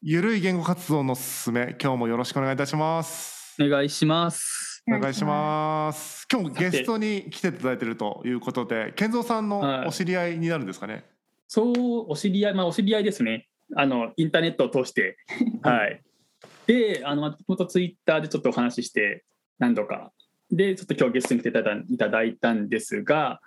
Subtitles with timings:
[0.00, 3.56] ゆるい言語活動のすすめ、今日もよろしくお願いいたします。
[3.60, 4.84] お願いします。
[4.86, 6.24] お願いします。
[6.32, 11.04] 今日もゲストに来ていただいているということで、健三さんのお知り合いになるんですかね？
[11.48, 11.74] そう、
[12.12, 13.48] お知り合い、まあ、お知り合いですね。
[13.74, 15.16] あの、インターネットを通して。
[15.62, 16.00] はい。
[16.68, 19.24] で、あの、もともとツイッターでちょっとお話しして、
[19.58, 20.12] 何度か。
[20.48, 21.52] で、ちょっと今日ゲストに来てい
[21.98, 23.40] ただいたんですが、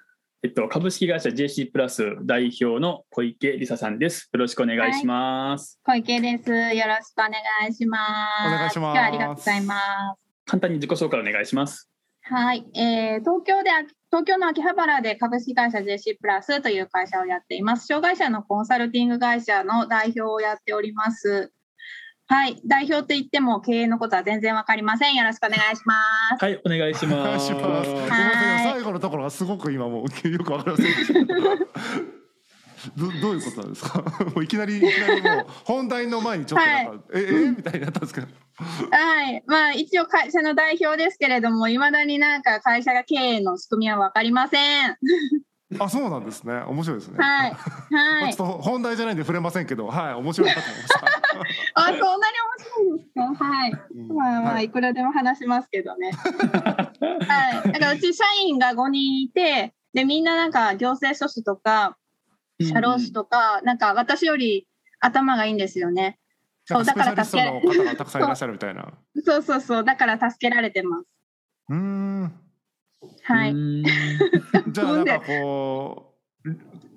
[0.43, 4.27] えっと、株式会社 JC プラス代表の小池梨沙さんです。
[4.33, 5.79] よろしくお願いします。
[5.83, 6.49] 小池です。
[6.49, 7.33] よろしくお願
[7.69, 7.99] いしま
[8.41, 8.47] す。
[8.47, 9.75] お願いします今日はありがとうございま
[10.15, 10.19] す。
[10.47, 11.87] 簡単に自己紹介お願いします。
[12.23, 13.69] はい、えー、東京で
[14.09, 17.85] 東京の秋葉原で株式会社 JC プラスという会社をやっています。
[17.85, 21.51] 障害者のコンサルティング会社の代表をやっております。
[22.31, 25.15] はい、代表って言っても経営のことは全然わかりません。
[25.15, 25.95] よろしくお願いしま
[26.39, 26.45] す。
[26.45, 27.43] はい、お願いしお願ます。
[27.43, 27.91] いします。
[28.63, 31.27] 最後のところがすごく今もうよくわかりません。
[32.95, 34.01] どどういうことなんですか？
[34.33, 37.49] もういきなりいきなりもう本題の前にちょっとなんか、ええ？
[37.49, 38.27] みたいになったんですけど。
[38.91, 44.97] はい、まあ一応会社の代表ですけれども、いまだになんか会社が経営の仕組みはわかりません。
[45.79, 46.53] あ、そうなんですね。
[46.67, 47.17] 面白いですね。
[47.19, 47.55] はい、
[47.89, 48.47] まはいあ ちょっ。
[48.47, 51.01] と本題じゃないんで触れませんけど、はい、面白いなと思いました。
[51.75, 52.19] あ、そんなに面
[52.59, 53.45] 白いんですか？
[53.45, 53.71] はい。
[53.95, 56.11] うんまあまあ、はいいくらでも話しますけどね。
[57.27, 57.71] はい。
[57.71, 61.97] だからうち社員が5人いて、で、みんななんか行政書士とか、
[62.61, 64.67] 社労士とか、なんか私より
[64.99, 66.19] 頭がいいんですよね。
[66.65, 68.93] そうだからスペシャリストの方がたくさんいらっしゃるみたいな。
[69.25, 69.83] そうそうそう。
[69.83, 71.05] だから助けられてます。
[71.69, 72.33] うーん。
[73.23, 73.53] はい。
[74.71, 76.49] うんじゃあなんかこう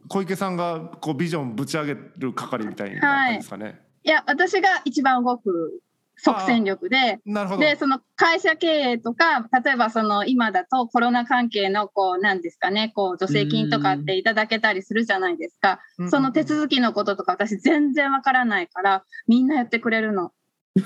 [0.08, 3.80] 小池さんがこうビジョンぶち上げる係みたいな感じですかね。
[4.04, 5.80] いや、私が一番動く
[6.16, 7.62] 即戦力で、なるほど。
[7.62, 15.80] で、その会社経営とか、例えばその今だとコロナ関係のこう、なんですかね、こう、助成金とかっていただけたりするじゃないですか。
[15.98, 20.32] うんその手続きのこととか私全然わからないから、みんなやってくれるの。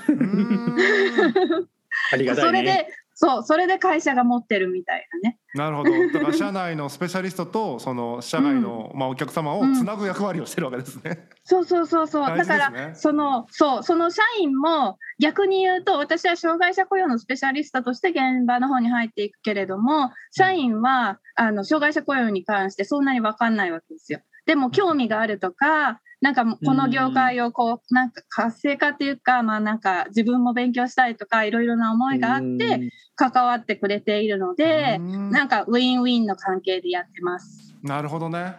[2.11, 2.47] ありがたいね。
[2.47, 2.87] それで、
[3.21, 5.39] そう、それで会社が持ってるみたいなね。
[5.53, 5.91] なるほど。
[6.13, 11.27] だから社内のスペシャリストとその社外の、まあお客様をつなぐ役割をしてるわけですね。
[11.43, 12.25] そうそうそうそう。
[12.25, 24.21] 大だから、その、そう、その社員も逆に言うと、私は障害者雇用のスペシャリストとして現場の方に入っていくけれども、社員は、あの、障害者雇用に関してそんなにわかんないわけですよ。
[24.49, 37.75] でも興味があるとか、なんかこの業界をこう、なんか活性化っていうか、まあなんか自分も勉強したいとか、いろいろな思いがあって、関わってくれているので、うんなんかウィンウィンの関係でやってます。
[37.83, 38.55] なるほどね。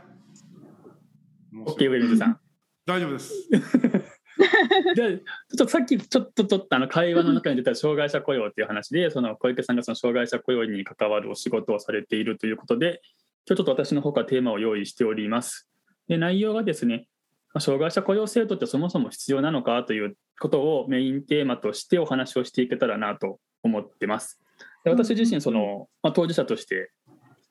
[1.67, 2.39] オッケー、ウェルズさん。
[2.87, 3.34] 大丈夫です。
[4.95, 13.03] でちょっとさっきちょっととあの会話の中に出た障害者雇用っていう話でその小池さんがその障害者雇用に関わるお仕事をされているということで
[13.47, 15.71] 今日ちょっと私の方からテーマを用意しております。
[16.10, 17.06] で内容がですね
[17.54, 24.41] まあ障害者雇用制度ってそもそも必要なのかということをメインテーマとしてお話をしていけたらなと思ってます。
[24.84, 26.91] で私自身その、まあ、当事者として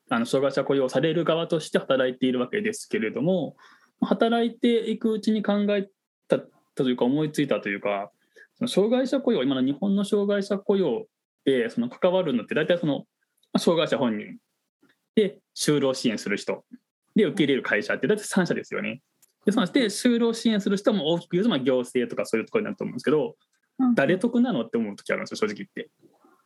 [0.09, 3.55] あの障害者雇用される側として働いているわけですけれども
[4.01, 5.87] 働いていくうちに考え
[6.27, 6.39] た
[6.75, 8.11] というか思いついたというか
[8.57, 11.05] その障害者雇用今の日本の障害者雇用
[11.45, 13.05] でその関わるのって大体そのま
[13.53, 14.37] あ障害者本人
[15.15, 16.65] で就労支援する人
[17.19, 19.01] で受け入れる会社って大体3社ですよね。
[19.45, 23.35] でそので就労支援する人も大きく言うとまあ行政とかそういうところになると思うんですけど
[23.79, 25.89] うん誰得なのって思う時あるんですよ正直言って。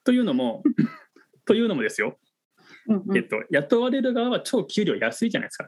[0.04, 0.64] というのも
[1.46, 2.20] というのもですよ、
[2.88, 5.68] うんうんえっと、雇われる側は超給料安いじゃないですか。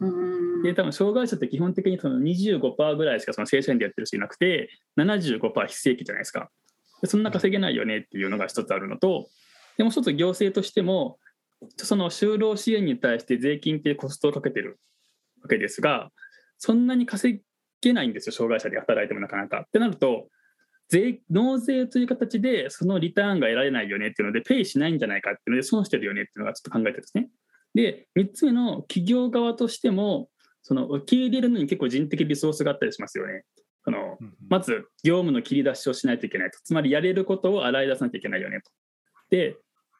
[0.00, 6.50] うんで多分障害者って基本的にその25%ぐらいしかその正社員でやってる人いなくて75%非正規じゃないですか
[7.00, 9.28] でそんな稼げないよねっていうのが一つあるのと
[9.78, 11.18] でもう一つ行政としても
[11.76, 14.78] その就労支援に対して税金っていうコストをかけてる
[15.42, 16.10] わけですが
[16.58, 17.40] そんなに稼
[17.80, 19.60] げないんですよ障害者で働いてもなかなか。
[19.60, 20.28] ってなると
[20.88, 27.28] 税納税という形でそのリターンが得られないよねっていうのでペイしないんじゃないかっていうので損してるよねっていうのがちょっと考えてですね。
[27.74, 30.28] で3つ目の企業側としても
[30.62, 33.44] その受け入れるのに結構人的リソースがあったりしますよね。
[33.84, 34.18] その
[34.48, 38.70] まず業務の切り出しをしないといけないとつまりやれることを洗い出さなきゃいけないよねと。
[39.30, 39.56] で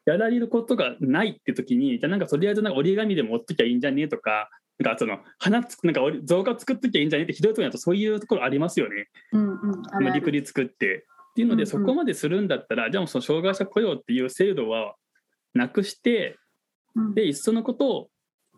[0.07, 4.49] やられることがないって時にじゃあなんかとりあえずなんか折り紙でも折っときゃいいんじゃねえとか
[4.79, 9.09] なんかその花つなんか造花作っときゃいいんじゃねえってひどいところだとそういうところありますよね。
[9.33, 11.07] うんうんリプリ作って。
[11.33, 14.95] っていうので、うんうんそこまでするんだったらじゃあもうその障害者雇用っていう制度は
[15.53, 16.39] なくして
[16.95, 18.09] うんでいっそのことを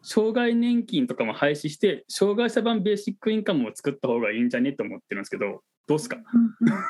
[0.03, 6.17] 障害年金とかも廃止して障害者版ベーシックインカムを作った方がいいんじゃねと思ってるんですけどどうですか？
[6.17, 6.75] うんうん。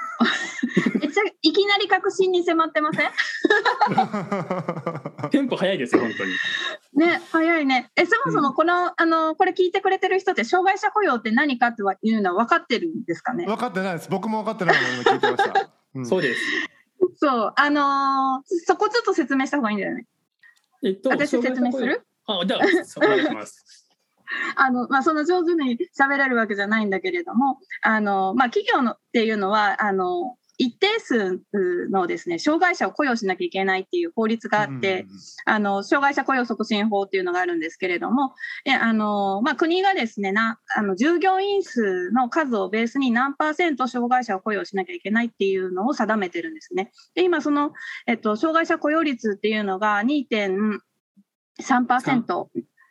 [1.43, 3.11] いきなり確信に迫ってません？
[5.31, 6.33] テンポ早いですよ本当に。
[7.07, 7.91] ね、早いね。
[7.97, 13.47] え、そもそもこの、あの、これ聞いてくれてる人って、障害者雇用って何かっていうのは分かってるんですかね？
[13.47, 14.09] 分かってないです。
[14.11, 16.07] 僕も分かってないの今聞いてました、うん。
[16.07, 16.41] そうです。
[17.21, 20.07] そう、あのーそこちょっと説明した方がいいんだよね。
[20.85, 22.03] えっと私説明する？
[22.27, 22.63] あじゃあお
[23.01, 23.88] 願いします
[24.57, 31.41] あの、まあ、その上手に喋れるわけじゃないんだけれども、あの、まあ、企業のっていうのは、あの、一定数
[31.89, 35.07] のですね、障害者を雇用しなきゃいけないっていう法律があって、
[35.47, 38.35] あの、障害者雇用促進法っていうのがあるんですけれども、
[38.65, 46.91] えあの、まあ、国がですね、な、あの、従業員数の数をベースに何パーセント障害者を雇用しなきゃいけないっていうのを定めてるんですね。
[47.15, 47.73] で、今その、
[48.09, 52.49] えっと、障害者雇用率っていうのが2.3%。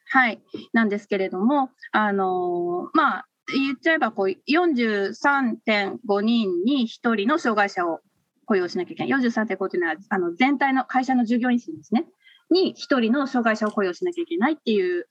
[0.09, 0.41] はい、
[0.73, 7.99] なんですけれども、あのまあ、言っちゃえばこう43.5人に1人の障害者を
[8.45, 9.21] 雇用しなきゃいけない。
[9.21, 12.05] 43.5というのはあの全体の会社の従業員数ですね。
[12.49, 15.07] に1人の障害者を雇用しなきゃいけないっていう、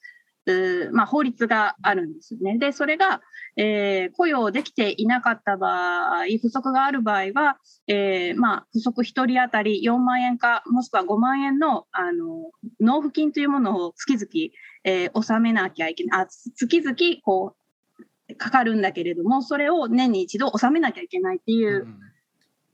[0.47, 2.59] うまあ、法律があるんですね。
[2.59, 3.21] で、それが、
[3.57, 12.51] えー雇用できていなかった場合、不足がある場合は、えーまあ、不足1人当たり4万円か、もしくは5万円のあの
[12.81, 14.27] 納付金というものを月々、
[14.85, 16.21] えー納めなきゃいけない。
[16.23, 17.57] あ月々こ
[18.29, 21.99] うかかるんだけれども、それを年に一度納めなきゃいけないっていう、うん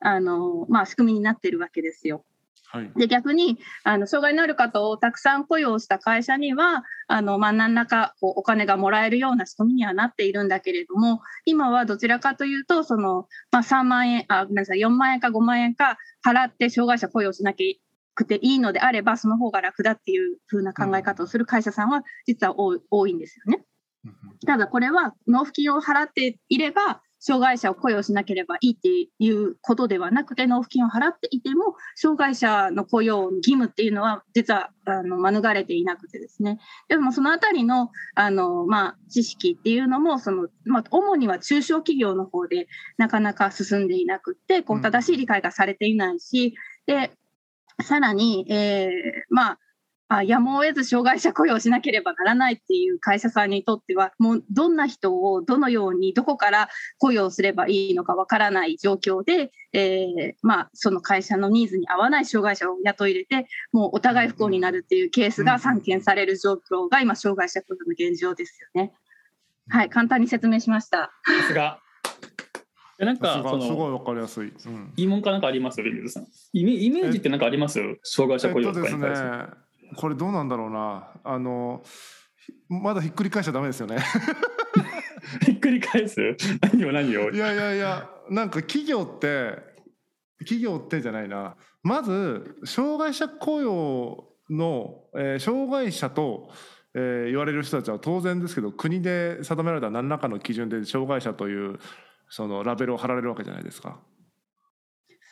[0.04, 2.24] あのまあ、仕組みになってるわけですよ。
[2.72, 23.64] はいで逆にあの障害のある方をたくさん雇用した会社にはあの、まあ、何らかこうお金がもらえるような仕組みにはなっているんだけれども今はどちらかというとその、まあ、3万円あごめんなさい4万円か5万円か払って障害者雇用しなきゃくていいのであればその方が楽だっていう風な考え方をする会社さんは実は多いんですよね。
[24.06, 24.14] うん
[24.44, 28.88] ただこれは納付金を払っていれば障害者を雇用しなければいいって
[29.18, 36.58] いうことではなくて納付金を払っていても障害者の雇用の義務っていうのは実はあの免れていなくてですね。
[36.88, 42.66] でもそのあたりのあの、まあ、知識っていうのもその、まあ、主には中小企業の方で
[42.98, 44.82] なかなか進んでいなくってこううん。
[44.82, 46.54] 正しい理解がされていないし、
[46.86, 47.12] で
[47.80, 48.90] さらに、えー
[49.30, 49.58] まあ
[50.16, 56.68] あやむを得ず障害者雇用しなければならないっていう会社さんにとってはもうどんな人をどのようにどこから
[56.98, 68.92] 雇用すればいいのかわからない状況で、えーまあ、その会社のニーズに合わない障害者を雇い入れてもうお互い不幸になるっていうケースが散見される状況が今障害者雇用の現状ですよね。
[69.68, 71.12] はい、簡単に説明しました。
[71.24, 71.78] さすが。
[73.00, 74.92] えなんかすごそのいすごい分かりやすい、うん。
[74.94, 75.82] 疑問かなんかあります？
[75.82, 76.26] レミズさん。
[76.52, 77.80] イメイメージってなんかあります？
[78.02, 79.61] 障害者雇用えっとかに対して、ね
[79.96, 81.10] これどうなんだろうな。
[81.24, 81.82] あの
[82.44, 83.98] ひまだひっくり返しちゃダメですよね。
[85.44, 86.20] ひっくり返す？
[86.72, 87.30] 何を何を？
[87.30, 89.58] いやいやいやなんか企業って
[90.40, 91.56] 企業ってじゃないな。
[91.82, 96.50] まず障害者雇用の、えー障害者と、
[96.94, 101.78] えー言われる人たちは当然ですけど国で定められた何らかの基準で障害者という
[102.28, 104.00] そのラベルを貼られるわけじゃないですか。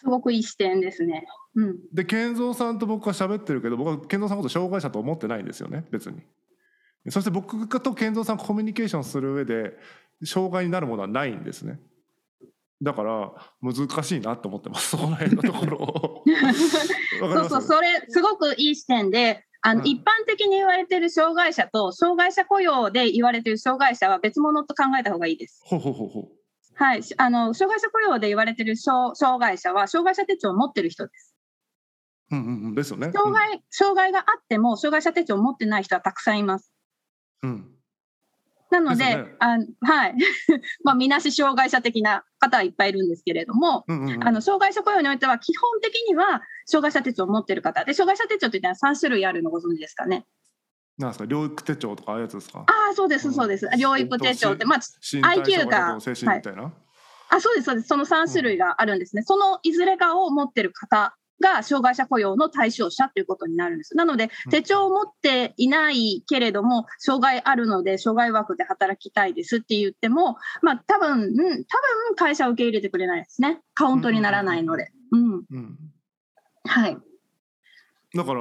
[0.01, 1.27] すごくいい視点ですね。
[1.55, 6.23] うん、で健三さんと僕は喋ってるけど僕は健三さんのこと障害者と思ってないんですよね別に。
[7.09, 9.77] そして僕と健三さんコミュニケーションする上で
[10.25, 11.81] 障害になるものはないんですね。
[12.83, 16.25] だから難しいなと思ってます そこら辺のところを。
[17.21, 25.61] そうそう、それ、すごくいい視点で、あの、うん一般的に言われてる障害者と、障害者雇用で言われてる障害者は別物と考えた方がいいです。
[25.65, 26.40] ほうほうほうほう。
[26.81, 27.03] はい。
[27.03, 31.37] しあの、障害者雇用で言われてる障障害者は、障害者手帳を持ってる人です。
[32.31, 33.11] うんうんうんですよね。
[33.13, 36.73] 障害、障害があっても、障害者手帳を持ってない人はたくさんいます。
[37.43, 37.51] うん。
[37.51, 37.71] うん
[38.71, 40.15] なので、でねあはい。
[40.85, 50.25] まあ、みなし障害者的な方はいっぱいいるんですけれども、うんうんうんあの障害者雇用においては、基本的には障害者手帳を持ってる方で、障害者手帳というのは3種類あるのご存知ですかね。
[51.01, 51.25] なんですか？
[51.25, 52.61] 療育手帳とかああいうやつですか？
[52.61, 53.67] ああ、そうです、そうです。
[53.67, 56.73] 療育手帳って、まあ、IQ がと精神みたいな？
[57.31, 57.89] あ、そうです、そうです。
[57.89, 59.23] その3種類があるんですね。
[59.23, 63.97] そのいずれかを持ってる方が障害者雇用の対象者ということになるんです。
[63.97, 71.65] なのでう、ん手帳を持っていないけれども、障害あるので、障害枠で働きたいですって言っても、まあ、多分、うん、多分
[72.17, 73.61] 会社を受け入れてくれないですね。
[73.75, 74.91] カウントにならないので。
[75.13, 75.45] うん。
[75.51, 75.79] うん。
[76.67, 76.99] はい。
[78.15, 78.41] だから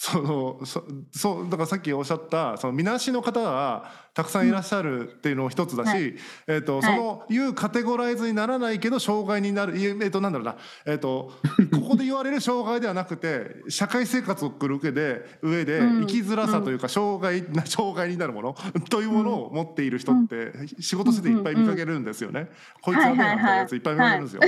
[0.00, 6.14] そのそそうだからさっきおっしゃったそのみなしの方がたくさんいらっしゃるっていうのも一つだし、はい。
[6.46, 11.32] えーとそのいうカテゴライズにならないけど障害になるいえーとなんだろうな、えー、と
[11.72, 16.06] ここで言われる障害ではなくて社会生活を送る上で上でうん。
[16.06, 18.56] 生きづらさというか障害な障害になるもの
[18.88, 22.48] というものを持っている人って仕事してていっぱい見かけるんですよね。
[22.82, 23.50] こいつやべえなみたい。
[23.50, 24.42] なやついっぱい見かけるんですよ。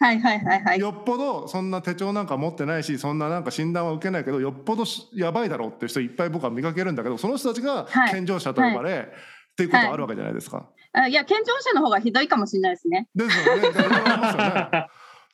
[0.00, 0.64] はいはいはい。
[0.64, 0.78] はい。
[0.78, 9.12] よっぽどそんな手帳なんか持ってないしそんななんか診断は受けないけどよっぽどしやばいだろうっていう人いっぱい僕は見かけるんだけどその人たちがはい健常者と呼ばれ、
[9.52, 10.68] っていうことあるわけじゃないですか。
[10.92, 13.08] あいや、健常者の方がひどいかもしれないですね。
[13.14, 14.86] ですよね。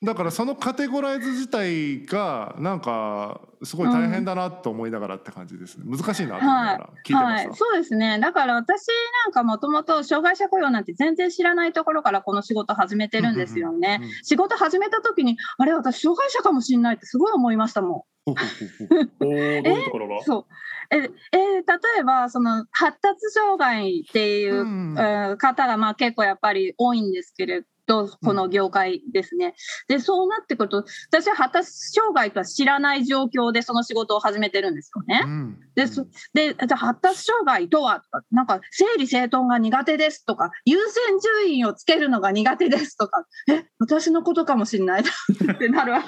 [0.02, 5.84] だからそのカテゴライズ自体がなんかすごい大変だなと思いながらって感じですね。
[5.86, 7.54] 難しいなと思いながら聞いてまはい、した。
[7.54, 8.18] そうですね。
[8.20, 8.88] だから私
[9.24, 13.96] なんかもともと障害者雇用なんて全然知らないところからこの仕事始めてるんですよね。
[14.00, 18.15] うんうんうん仕事始めた時に、あれ、私障害者かもしれないってすごい思いましたもほうほうほうほう
[19.20, 20.16] どういうところが？
[20.16, 20.24] ん。
[20.24, 20.44] そう。
[20.90, 21.62] え、え例
[22.00, 29.54] えば、その発達障害っていう、方がまあ結構やっぱり多いんですけれど、この業界ですね。
[29.88, 35.22] で、そうなってくると、私は発達障害とは知らない状況でその仕事を始めてるんですよね。
[35.24, 46.02] うんでそでじゃあ発達障害とはとかなんか整理整頓が苦手ですとか優先順位をつけるのが苦手ですとかえ私のことかもしれないってなるわ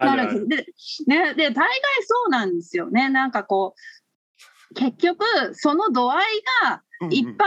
[0.00, 0.66] なるわけで,、
[1.06, 3.08] ね、で大概そうなんですよね。
[3.08, 3.74] なんかこ
[4.70, 6.24] う結局その度合い
[6.62, 7.44] が一般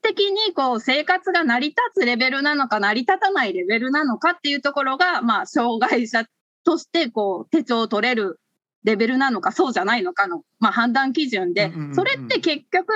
[0.00, 6.24] 的にこう生活が成り立つレベルなのか成り立たないレベルなのかっていうところが、まあ、障害者
[6.64, 8.40] としてこう手帳を取れる
[8.84, 12.92] レベルなのかそうじゃないのかの、まあ、判断基準でそれって結局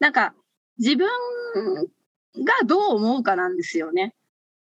[0.00, 0.34] なんか
[0.78, 1.08] 自分
[2.44, 4.14] がどう思うかなんですよね。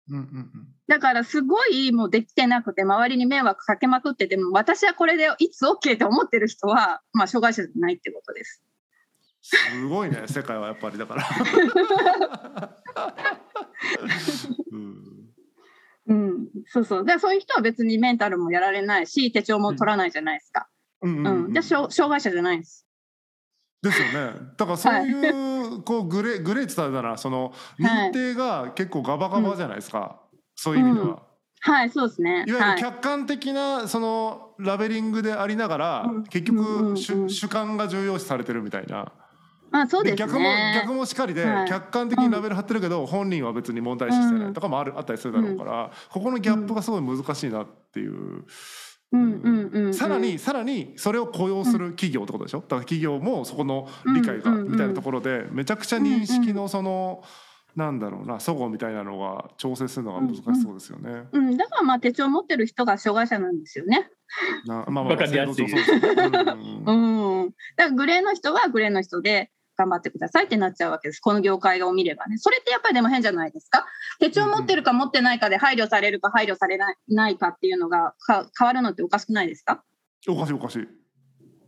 [0.09, 8.63] うんうんうんだからすごいもうできてなくて周りに迷惑かけまくってても私はこれでいつ OK って思ってる人は、まあ、障害者じゃないってことです。
[9.43, 11.25] すごいね 世界はやっぱりだから。
[14.73, 15.13] うん
[16.09, 16.99] うん、そうそう。
[17.01, 20.69] だからそういう人は別にメンタルもやられないし、手帳も取らないじゃないですか。
[21.01, 21.53] うんうん。
[21.53, 22.87] じゃあ障、障害者じゃないです。
[23.83, 24.33] ですよね。
[24.57, 30.21] だからそういうこうグレーグレーって言ったらなそのはい認定が結構ガバガバじゃないですか。
[30.63, 31.23] そういう意味では。
[31.65, 32.31] はい、そうですね。
[32.31, 32.81] いわゆるはい。
[32.81, 39.13] 客観的なそのラベリングでありながら、うん結うんうんうん局主主観が重要視されてるみたいな。
[39.71, 40.73] まあ、そうです逆もね。
[40.83, 48.13] 逆もしかりで、はい客観的にラベル貼ってるけど、本人は別に問題視してないとかもある、あったりするだろうから、ここのギャップがすごい難しいなっていう。
[48.13, 48.45] うん
[49.13, 49.95] うんうんうん。
[49.95, 52.59] さらにさらにそれを雇用する企業ってことでしょ？
[52.61, 57.23] だから企業もそこの理解がうんうんうんみたいなところでめちゃくちゃ認識のその
[57.75, 61.25] なんだろうな齟齬みたいなのが調整するのが難しそうですよね。
[61.33, 64.11] うん、だからまあ手帳持ってる人が障害者なんですよね。
[64.67, 67.51] なまあまあわかりやすいそうそうそうそううんうんうんうん。
[67.77, 71.21] だからグレーの人はグレーの人で頑張ってくださいってなっちゃうわけです。
[71.21, 72.37] この業界を見ればね。
[72.39, 73.87] それってやっぱりでも変じゃないですか。
[74.21, 79.83] 手帳持ってるか持ってないかで配慮されるか配慮されないないかっていうのがか変わるのっておかしくないですか？
[80.29, 80.87] おかしいおかしい。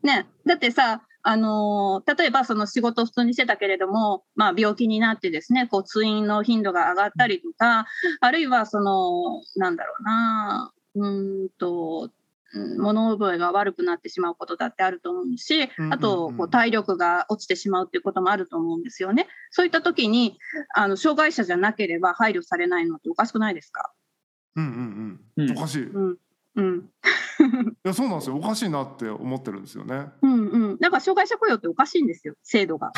[0.07, 7.87] ね、だってさ、あのー例えばその仕事を普通にしてたけれども、まあ、病気になってですねこう通院の頻度が上がったりとか
[8.21, 12.11] あるいはそのなんだろうなうーんと
[12.55, 19.27] うん物覚えが悪くなってしまうことだってあると思うしあとこう体力が落ちてしまうっていうこともあると思うんですよね。
[19.51, 20.39] そういった時に
[20.75, 23.93] あの障害者じゃなければ配慮されないのっておかしくないですか、
[24.57, 25.49] うんうんうん。
[25.49, 25.79] うんおかしい。
[25.79, 26.17] いうん
[26.57, 26.91] うん
[27.85, 28.37] やそうなんですよ。
[28.37, 30.07] おかしいなって思ってるんですよね。
[30.23, 32.93] うんうん、だから障害者雇用っておかしいんですよ制度が。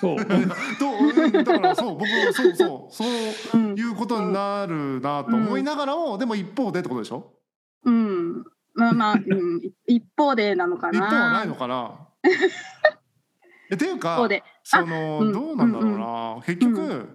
[0.00, 0.16] そう。
[0.18, 3.08] だからそう僕そうそうそう
[3.54, 7.32] うんいうことになるなと思いながらも、でも一方でってことでしょ？
[7.84, 8.44] うん、
[8.74, 10.98] まあまあ、うん、一方でなのかな。
[10.98, 12.08] 一方はないのかな？
[13.70, 14.28] えっていう一か。
[14.64, 15.32] その、うん。
[15.32, 17.08] どうなんだろうな、結局、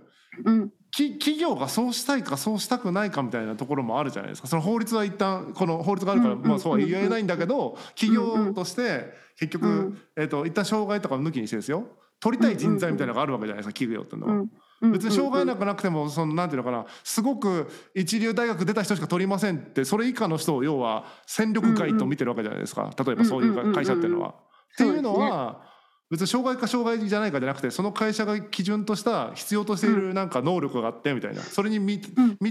[0.45, 4.47] うん、き企業がそうしたいかそうしたくないかみたいなところもあるじゃないですか。
[4.47, 9.97] その法律は一旦この法律があるから、うんまあ、そうは言えないんだけど企業として結局、うん。
[10.15, 11.87] えー、と一旦障害とかを抜きにしてですよ。
[12.19, 14.45] 取りたい人材みたいなのがあるわけじゃないですか企業っていうのは。
[14.81, 22.91] うん、別に障害なんかなくてもそのなんていうのかなすごく一流大学出た人しか取りませんってそれ以下の人を要は戦力外と見てるわけじゃないですか。
[23.03, 24.35] 例えばそういう会社っていうのは。
[24.73, 25.72] っていうのは
[26.13, 31.41] 別に障害か障害じゃないかじゃなくてその会社が基準とした必要としているなんか能力があってみたいな。
[31.41, 32.07] それに満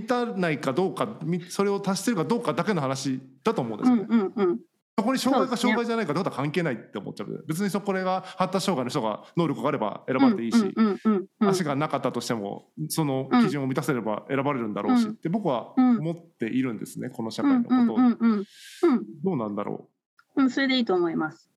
[0.09, 4.33] たないかどうかみそれを達してるかどうかだけの話だと思うんですうん、よね。
[4.37, 4.59] うん、うん。
[4.99, 7.45] そこに障害か障害じゃないかってことは関係ないって思っちゃう。
[7.47, 15.11] 別にそこれが発達障害の人が能力があれば選ばれていいし、うんうんうんうん足がなかったとしてもその基準を満たせれば選ばれるんだろうし、うん。
[15.13, 18.47] って僕はうん思っているんですねこの社うん会のことを、うんうんうんうん
[19.23, 19.89] どうなんだろ
[20.35, 21.52] うんそれでいいと思います。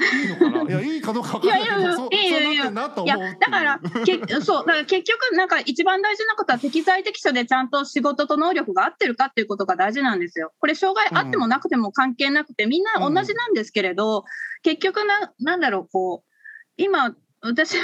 [0.00, 0.70] ういいのかな？
[0.70, 1.62] いやいいかどうかわかんない。
[1.64, 3.38] けどいやいやいやそういやいやいいや思うっていう。
[3.40, 10.52] だからけ そうだから結局なんか一番大事なことは適材適所でちゃんと仕事と能力が合ってるかっていうことが大事なんですよ。
[10.58, 14.24] これ障害あってもなくても関係なくてみんな同じなんですけれど、
[14.62, 16.28] 結局ななんだろうこう
[16.76, 17.76] 今私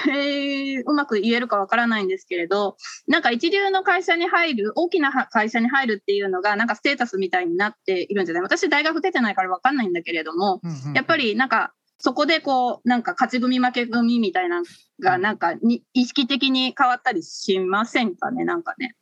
[0.84, 8.42] うまく言えるかわからないんですけれどなんか一流の会社に入る大きな会社に入るっていうのがなんかステータスみたいになっているんじゃない？
[8.42, 10.94] 私大学出てないからわかんないんだけれどもうんうん。
[10.94, 14.66] やっぱりなんかそこでこうなんか勝ち組負け組みたいなの
[15.00, 18.96] がなんかに意識的に変わったりしませんかねなんかね。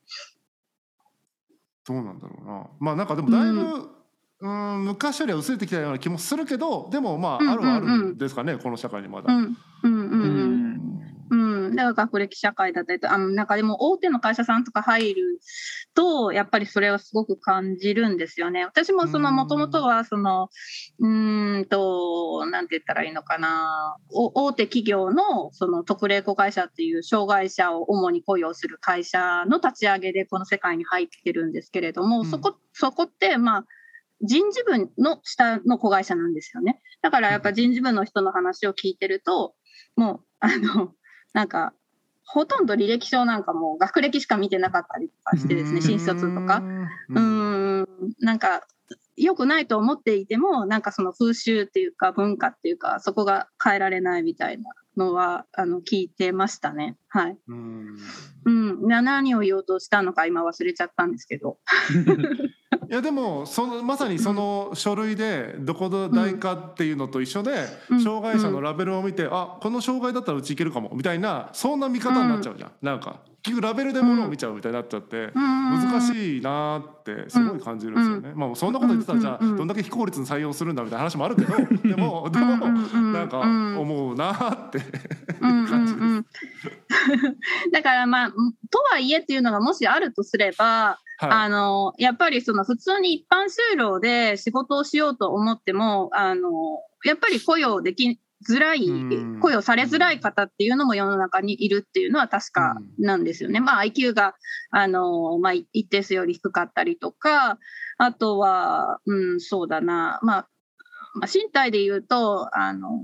[1.85, 3.91] どうなんだろうなまあなんかでもだいぶ、
[4.41, 9.33] うん、昔よりは薄れてきたような気もするけどでもまあ、うんうんうんあるはあるんですかねこの社会にまだ。
[9.33, 10.52] うんうんうんううんんうん、
[11.75, 15.41] だから学歴社会だったりとあのなんかでも大手の会社さんとか入る
[15.95, 18.65] とやっぱりそれをすごく感じるんですよね。
[18.65, 20.49] 私もそのうんもともとはその
[20.99, 33.65] うーんとなんて言ったらいいのかなお大手企業のその特例子会社っていう障害者を主に雇用する会社の立ち上げでこの世界に入ってるんですけれども、うんそこそこってまあ
[34.23, 36.81] 人事部の下の子会社なんですよね。
[37.03, 39.55] だからやっぱ人事部の人の話を聞いてると、
[39.97, 40.93] もう、あの、
[41.33, 41.75] なんか、
[42.25, 46.65] ほとんど履歴書なんかもう学歴しか見てなかったりとかしてですね、新卒とか。
[47.15, 47.87] うーん、
[48.21, 48.67] なんか、
[49.17, 56.97] 良くないと思っていても、なんかその風習っていうか文化っていうか、そこが変えられないみたいなのは、あの、聞いてましたね。
[57.09, 57.39] はい。
[57.49, 57.97] うん
[58.45, 58.87] うん。
[58.89, 61.59] な何を言おうとしたのか今忘れちゃったんですけど。
[62.93, 68.03] いやでもそのまさにその書類でどこの大かっていうのと一緒で、うん。
[68.03, 76.03] 障害者のラベルを見て、あこの障害だったらうちいけるかもみたいなそんな見方になっちゃうじゃん、なんか結局ラベルでものを見ちゃうみたいになっちゃって、難。
[76.03, 79.47] しいなーってすごい感じるんですよね、まあそんなこと言ってたらじゃあうん。
[79.47, 79.53] うん。
[79.53, 82.77] うんどんだけ非効率に採用するんだみたいな話もあるけどでもでもうん。
[82.77, 82.91] うん。
[82.93, 83.13] うん。
[83.15, 84.81] なんか思うなーって
[85.41, 85.61] うん。
[85.61, 85.67] うん。
[85.67, 86.05] 感じです。
[86.05, 86.27] う ん
[87.73, 88.37] だからまあと
[88.91, 90.99] はいえっていうのがもしあるとすれば、あ
[91.29, 91.51] はい。
[91.51, 96.51] のやっぱりその普通に一般就労で仕事をしようと思ってもあの
[97.05, 99.41] やっぱり雇用できづらいうん。
[99.41, 103.61] 雇用されづらい方っていうのも世の中にいるっていうのは確かなんですよね。
[103.61, 104.35] まあ IQ が
[104.71, 107.59] あの、まあ、一定数より低かったりとか
[107.99, 110.49] あとは、うん、そうだな、まあ、
[111.15, 113.01] まあ身体で言うとあの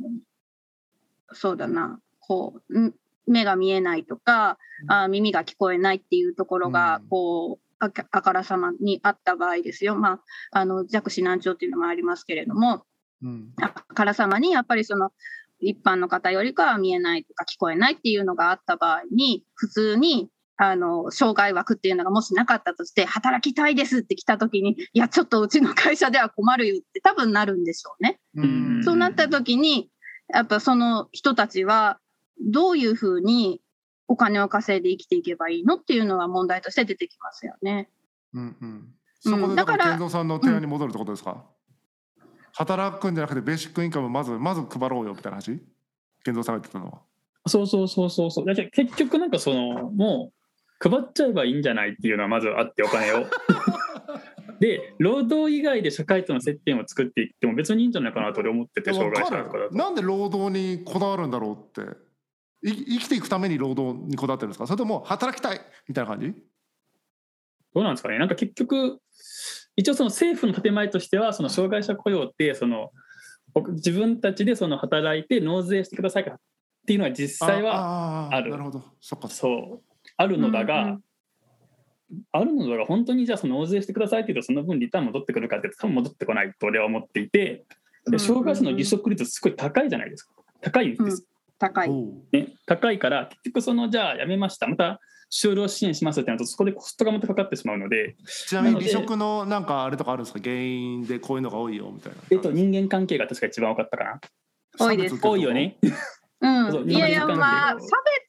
[1.32, 2.00] そうだな。
[2.20, 2.94] こうん
[3.26, 4.58] 目が見えないとか、
[4.88, 7.08] あ耳が聞こえないっていうところがうん。
[7.08, 10.20] こうあかあからさまにあった場合ですよ、まあ、
[10.50, 12.84] あの弱視難聴っていうのもありますけれども。
[13.22, 13.52] うん。
[13.60, 15.10] あからさまにやっぱりその
[15.60, 28.20] 一般の方よりかは見えないとか聞こえないっていうのがあった場合に普通にあの障害枠っていうのがもしなかったとして働きたいですって来た時にいやちょっとうちの会社では困るよって多分なるんでしょうね。
[28.34, 28.82] うん。
[28.84, 29.90] そうなった時に、
[30.32, 31.98] やっぱその人たちは
[32.40, 33.60] どういうふうに
[34.08, 37.90] お金を稼いで生きていけばいいのっていうのは問題として出てきますよね。
[38.34, 38.88] うんうん、
[39.20, 41.44] そこでだからら健三さんの提案に戻るってことですか、
[42.52, 45.60] 働くんじゃなくてベーシックインカムまずまず配ろうよみたいな話？
[46.24, 47.02] 健三さんが言ってたのは。
[47.46, 50.32] そうそうそうそうそうだけど結局なんかそのも
[50.82, 53.26] う配っちゃえばいいんじゃないっていうのはまずあってお金を。
[54.60, 59.76] で労働以外で社会との接点を作っていっても別にいいんじゃないかなと俺思ってて障害者とかだと。
[59.76, 61.94] なんで労働にこだわるんだろうってい
[62.64, 64.66] 生きていくために労働にこだわってるんですか？
[64.66, 66.34] それとも働きたいみたいな感じ？
[67.74, 68.18] どうなんですかね。
[68.18, 69.00] なんか結局
[69.76, 72.90] 一応その政府の建前としてはその障害者雇用ってその
[73.54, 76.26] 僕自分たちでその働いて納税してくださいっ
[76.86, 78.50] ていうのは実際はあある。
[78.50, 78.84] なるほど。
[79.00, 79.94] そっかそう。
[80.16, 81.02] あるのだが、うんうん
[82.32, 87.66] あるのだが本当にじゃあその納税してくださいって言うとその分リターン戻ってくるかって多分戻ってこないと俺は思っていて
[88.06, 90.32] で障害者の離職率すごい高いじゃないですか。
[90.62, 91.26] 高いんです、
[91.58, 91.90] 高い。
[92.32, 94.66] ね、高いから結局そのじゃあ辞めました。
[94.66, 98.16] また就労支援しますってなるとそこでコストがまたかかってしまうので、
[98.46, 100.40] ちなみに離職のなんかあれとかあるんですか？
[100.42, 102.18] 原因でこういうのが多いよみたいな。
[102.30, 104.20] えっと、人間関係が確か一番多かったかな。
[104.78, 105.18] 多いです。
[105.20, 105.52] 多いよ。
[105.52, 105.76] ね。
[106.70, 107.76] そううん、いやいや、まあ、差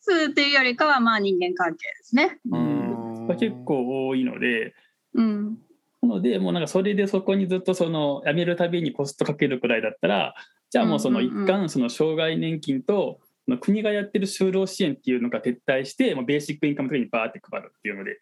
[0.07, 2.39] 別っていうよりかは、まあ、人間関係ですね。
[2.51, 3.27] ううん。
[3.27, 4.73] ん結構多いので。
[5.13, 5.57] うん。
[6.01, 10.33] なのでもうなんかそれでそこにずっとその辞めるたびにコストかけるくらいだったら
[10.69, 13.19] じゃあもうその一貫その障害年金と
[13.59, 18.19] 国がやってる就労支援っていうのが撤退してもうベーシックインカム的にバーって配るっていうので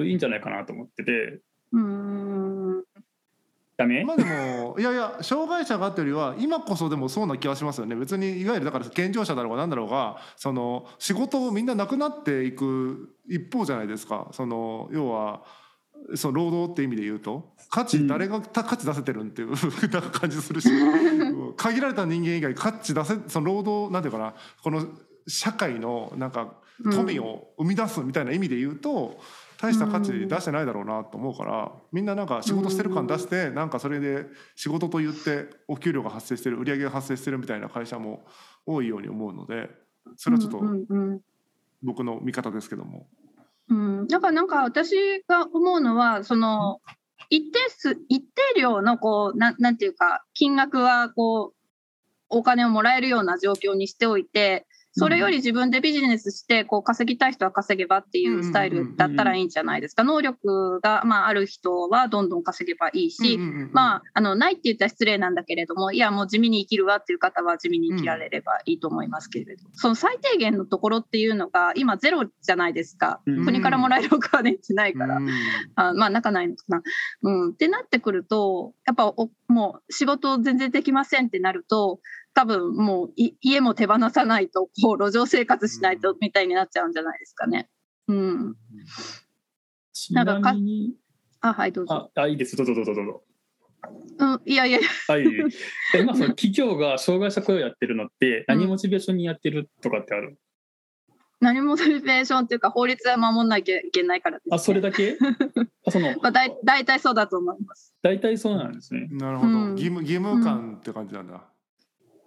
[0.00, 1.40] いいんじゃないかなと思ってて。
[1.72, 2.84] うん。
[3.78, 4.04] ダメ？
[4.04, 7.94] まあでもいやいや障害者がっていうよりは今こそでもそうな気がしますよね。
[7.94, 14.28] 別にいわゆるだから健常者だろうが何だろうがその仕事をみんななくなっていく一方じゃないですか。
[14.32, 15.42] その要は
[16.14, 19.50] その労働って意味で言うと価値誰がた価値出せてるんっていう
[19.92, 24.86] なんか感じするしうん限られた人間以外価値出せその労働なんていうかなこの
[25.26, 26.54] 社会のなんか
[26.92, 29.18] 富を生み出すみたいな意味で言うと、
[29.58, 38.26] 大した価値出してないだろうなと思うからみんななんか仕事してる感出してなんかそれで仕事と言ってお給料が発生してる売り上げが発生してるみたいな会社も
[38.66, 39.70] 多いように思うので
[40.16, 40.62] それはちょっと
[41.82, 43.08] 僕の見方ですけども。
[43.68, 44.94] うん、だからなんか私
[45.28, 46.80] が思うのはその
[47.30, 51.56] 一定数一定量のこうなんなんていうか金額はこう
[52.28, 54.66] お金をもらえるような状況にしておいて
[54.98, 60.04] それより自分でビジネスしてこう稼ぎたい人は稼げばっていうスタイルだったらいいんじゃないですか。
[60.04, 63.38] 能力が、まあ、ある人はどんどん稼げばいいし、
[63.72, 75.28] まあ、あのないって言ったら失礼なんだけれどもいやもう地味に生きるわっていう方は地味に生きられればいいと思いますけれど、その最低限のところっていうのが今ゼロじゃないですか、うん国からもらえるお金ってないから、うん
[75.76, 76.82] あまあ泣かないのかな、
[77.22, 77.50] うん。
[77.50, 82.00] ってなってくるとやっぱおもう仕事全然できませんってなると
[82.36, 87.70] 多分もうい家も手放さないとこう路上生活しないとみたいになっちゃうんじゃないですかね。
[88.08, 88.54] うん、
[89.94, 90.22] ちな
[90.52, 90.94] みに
[91.40, 92.10] あはいどうぞ。
[92.14, 92.54] ああいいです。
[92.54, 93.22] どうぞどうぞどうぞ。
[94.18, 95.24] うん、いやいやはい。
[95.98, 100.38] 今その企業が障害者雇用やってるのって何モチベーションにやってるとかってある、
[101.40, 104.56] 何もモチベーションっていうか法律は守んなきゃいけないからです、ね。
[104.56, 105.16] あそれだけ？
[105.86, 107.94] あその まあ、だい大体そうだと思います。
[108.02, 109.08] 大体そうなんですね。
[109.10, 109.70] なるほど、うん。
[109.70, 111.42] 義務義務感って感じなんだ。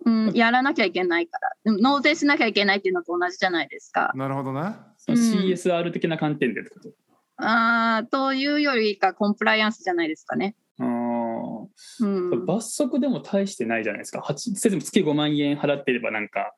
[0.05, 1.49] うん、やらなきゃいけないから。
[1.65, 4.11] 納税しなきゃいけないっていうのと同じじゃないですか。
[4.15, 4.75] なるほどね。
[4.97, 6.89] そのうん CSR 的な観点でってこと？
[7.37, 10.55] あーというよりかコンプライアンスじゃないですかね。
[10.77, 12.45] うん。
[12.45, 16.53] 罰則でも大してないじゃないですか8せず月5万円払ってればなんか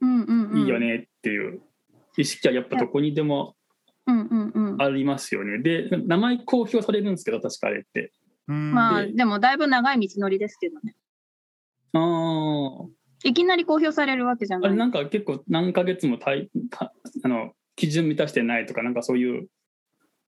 [0.00, 0.78] うんうんうん、いいよ。
[0.78, 1.60] ねっていう
[2.16, 3.54] 意識はやっぱどこにでも
[4.06, 4.82] うんうんうん。
[4.82, 8.12] ありますよねで名前公表されるんですけど確かあれって
[8.48, 10.94] うんまあででもだいぶ長い道のりですけどね。
[11.94, 12.88] あー
[13.26, 14.70] いきなり公表されるわけじゃない。
[14.70, 19.48] あれなんか結構何ヶ月もたいかあの基準満たしてないとかなんかそういう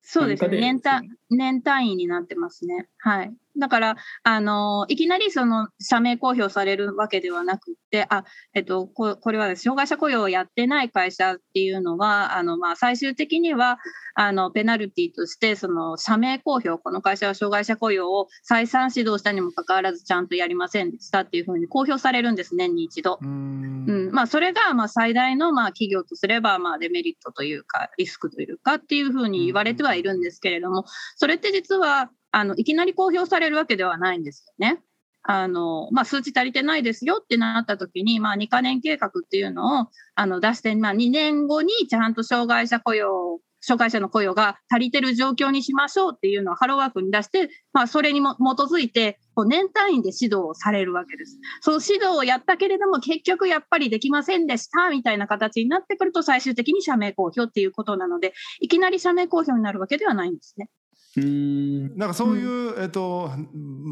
[0.00, 0.60] そうですね。
[0.60, 2.88] 年単年単位になってますね。
[2.98, 3.34] はい。
[3.58, 13.78] だから、あのいきなりその社名公表されるわけではなくて、あ、えっと、ここれは障害者雇用をやってない会社っていうのは、あの、まあ、最終的には、
[14.14, 23.18] あの、ペナルティとして、その社名公表、この会社は障害者雇用を再三指導したにもかかわらずちゃんとやりませんでしたっていうふうに公表されるんです、年に一度。
[23.20, 30.84] うんうんまあ、それがまあ最大のまあ企業とすればまあデメリットというかリスクというかっていうふうに言われてはいるんですけれども
[31.16, 34.82] それって実はあのいきなり公表されるわけではないんですよね。
[35.22, 51.40] あのまあ、数値足りてないですよってなった時に、まあ、2か年計画っていうのをあの出して、まあ、2年後にちゃんと障害者雇用障害者の雇用が足りてる状況にしましょうっていうのをハローワークに出して、まあ、それに基づいてこう年単位で指導をされるわけです。
[51.62, 60.68] その指導をやったけれども結局やっぱりできませんでしたみたいな形になってくると最終的に社名公表っていうことなのでいきなり社名公表になるわけではないんですね。
[61.16, 61.96] うーん。
[61.96, 63.30] なんかそういう、えっと、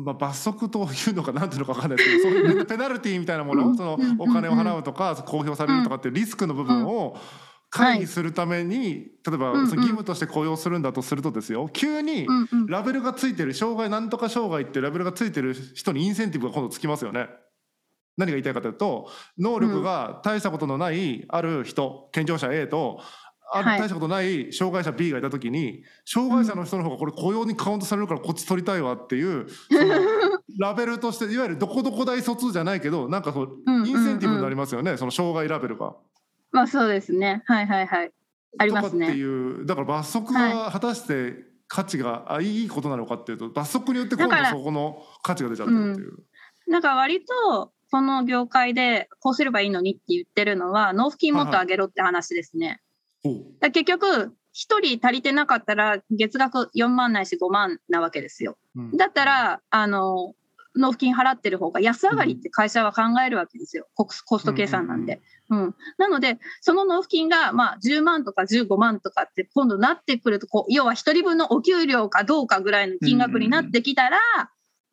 [0.04, 3.76] まあ、罰則というのかなんていうのかわかんないですけどそういうペナルティーみたいなもの、うん。
[3.76, 4.16] そのうん。
[4.20, 7.16] お金を払うとか公表されるとかっていうリスクの部分を
[7.70, 11.68] 回避するために、例えば、その義務として雇用するんだとするとですよ。
[11.72, 12.26] 急に
[12.68, 17.28] ラベルがついてる障害なんとか障害ってラベルがついてる人にインセンティブが今度つきますよね。
[18.16, 23.00] 何が言いたいかというと能力が大したことのないある人健常者 A と
[23.54, 29.46] あはい大したことない障害者 B がいた時に障害者の人の方がこれ雇用にカウントされるからこっち取りたいわっていう
[30.58, 35.94] ラベルとしていわゆるどこどこ大卒じゃないけどなんかそうインセンティブになりますよねその障害ラベルが。
[36.52, 38.12] まあそうですねはいはいはい
[38.58, 39.18] ありますとかってね。
[39.18, 46.18] いうだから罰則が果たして価値があいいことなのかっていうと罰則によってそこの価値が出ちゃってるっていう。
[46.66, 52.68] なんか割とこの業界でこうすればいいのにって言ってるのは納付金もっと上げろって話ですね。
[52.68, 52.83] ほうだか
[53.60, 58.56] ら結局1人足りてなかったら月額4万ないし5万なわけですよ。
[58.76, 58.96] うん。
[58.96, 60.34] だったらあの
[60.76, 65.20] 納付金払ってる方が安上がりって会社は考えるわけですよ、コスコスト計算なんで。
[65.50, 74.18] うんなのでその納付金が、まあ、10万とか15万とかって今度なってくるとこう要は1人分のお給料かどうかぐらいの金額になってきたら、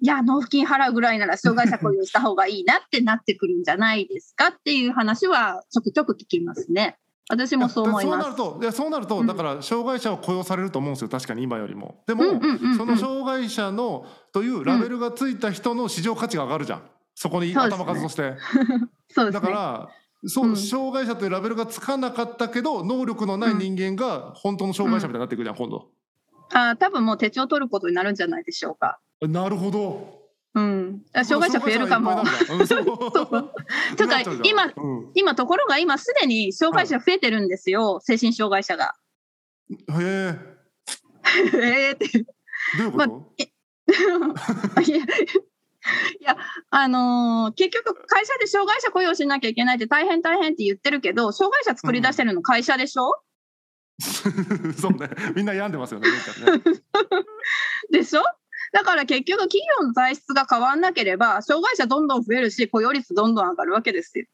[0.03, 6.97] いや納付金払うぐらいなら障害者雇用した方がいいなってなってくるんじゃないですかっていう話はちょくちょく聞きますね。
[7.29, 8.11] 私もそう思います。
[8.11, 12.03] そうなるといやそうなると、うんだから障害者は雇用されると思うんですよ確かに今よりも。
[12.07, 16.83] でも、うんうんうんうんその障害者のというラベルがついた人の市場価値が上がるじゃん
[17.15, 18.35] そこに頭数として。
[19.09, 19.41] そうですね。
[19.41, 19.89] だから
[20.25, 25.89] そう、うん障害者というラベルがつかなかったけど能力のない人間が本当の障害者みたいになっていくじゃん今度。
[26.53, 28.99] あー多分もう手帳取ることになるんじゃないでしょうか。
[29.21, 30.20] なるほど。
[30.53, 31.01] うん。
[31.13, 32.23] あ障害者増えるかも。
[32.51, 32.67] となっ
[33.95, 35.11] ちゃうじゃん今うん。
[35.13, 38.95] 今ところが今すでに障害者増えてるんですよ、精神障害者が。
[39.69, 40.39] へえ。
[41.55, 42.07] ええって。
[42.17, 42.25] ど
[42.79, 43.33] ういうこと、
[44.81, 45.01] いやい
[46.21, 46.37] や、
[46.69, 53.23] あのー結局会社で障害者雇用しなきゃいけないって大変大変って言ってるけど、障害者作り出してるの会社でしょ、
[54.79, 56.15] そうねみんな病んでますよねね。
[57.91, 58.21] でしょ？
[58.71, 64.25] だから結局企業の体質が変わんなければ、障害者どんどん増えるし、雇用率どんどん上がるわけですよ。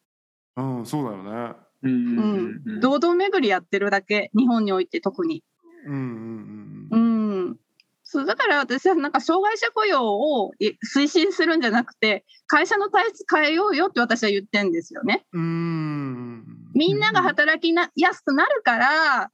[0.58, 1.56] うんそうだよね。
[1.84, 2.80] うんうんううんん。
[2.80, 5.44] 堂々巡りやってるだけ、日本において特に。
[5.86, 7.60] うんうんううんん。
[8.04, 15.26] そうだから私はなんか障害者雇用をい推進するんじゃなくて会社の体質変えようよって私は言ってんですよね。
[15.34, 19.32] うーんみんなが働きなやすくなるから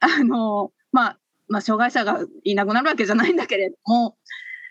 [0.00, 1.18] あの、まあ、
[1.50, 4.16] まあ障害者がいなくなるわけじゃないんだけれども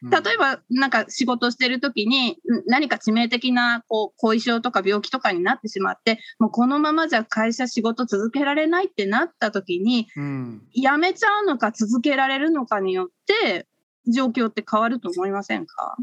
[0.01, 2.35] 例えばなんか仕事してる時にん
[2.67, 10.61] 何か致命的なこう後遺症とか病気とかになってしまってもうこのままじゃ会社仕事続けられないってなった時にうん。
[10.73, 13.67] 辞めちゃうのか続けられるのかによって
[14.07, 15.97] 状況って変わると思いませんか、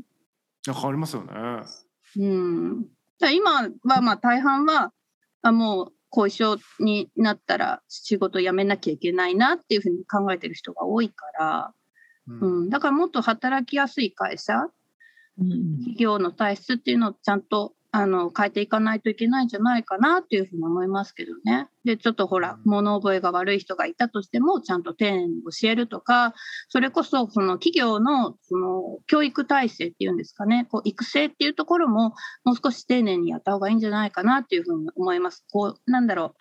[0.64, 1.32] 変わりますよね。
[2.18, 2.86] うん、
[3.32, 4.92] 今はまあ大半は
[5.42, 11.74] あもう後遺症になったら仕事辞めなきゃいけないなっていうふうに考えてる人が多いから、
[12.26, 14.54] ううん、だからもっと働きやすい会社
[15.38, 15.76] うん。
[15.80, 21.68] 企業の体質っていうのをちゃんとあの変えていかないといけないんじゃないかなっていうふうに思いますけどね。
[21.84, 26.34] でちょっとほらうん物覚えが悪い人がいたとしてもちゃんと丁寧に教えるとか
[26.68, 32.12] それこそその企業のその教育体制っていうんですかねこう育成っていうところも
[32.44, 35.46] もう少し丁寧にやった方がいいんじゃないかなっていうふうに思います。
[35.50, 36.34] こうなんだろ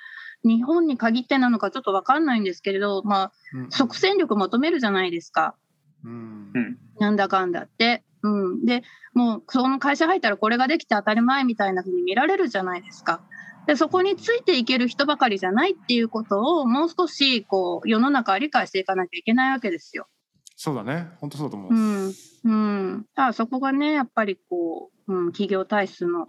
[0.43, 5.55] う日本に限ってなのかちょっと分かんないんですけれど、まあ、ん即戦力求めるじゃないですか。
[6.03, 8.03] うんうんなんだかんだって。
[8.25, 8.83] うん、で
[9.13, 13.21] もうその会社入ったらこれができて当たり前みたいな風に見られるじゃないですか。
[13.67, 20.07] でそこについていける人ばかりじゃないっていうことをもう少しこう世の中は理解していかなきゃいけないわけですよ。
[20.55, 21.73] そうだね本当そうだと思う。
[21.73, 22.13] うん
[22.45, 26.27] うん、だからそこがねやっぱりこう、うん、企業体質の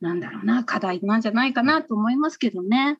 [0.00, 2.98] なんだろうな課題なんじゃないかなと思いますけどね。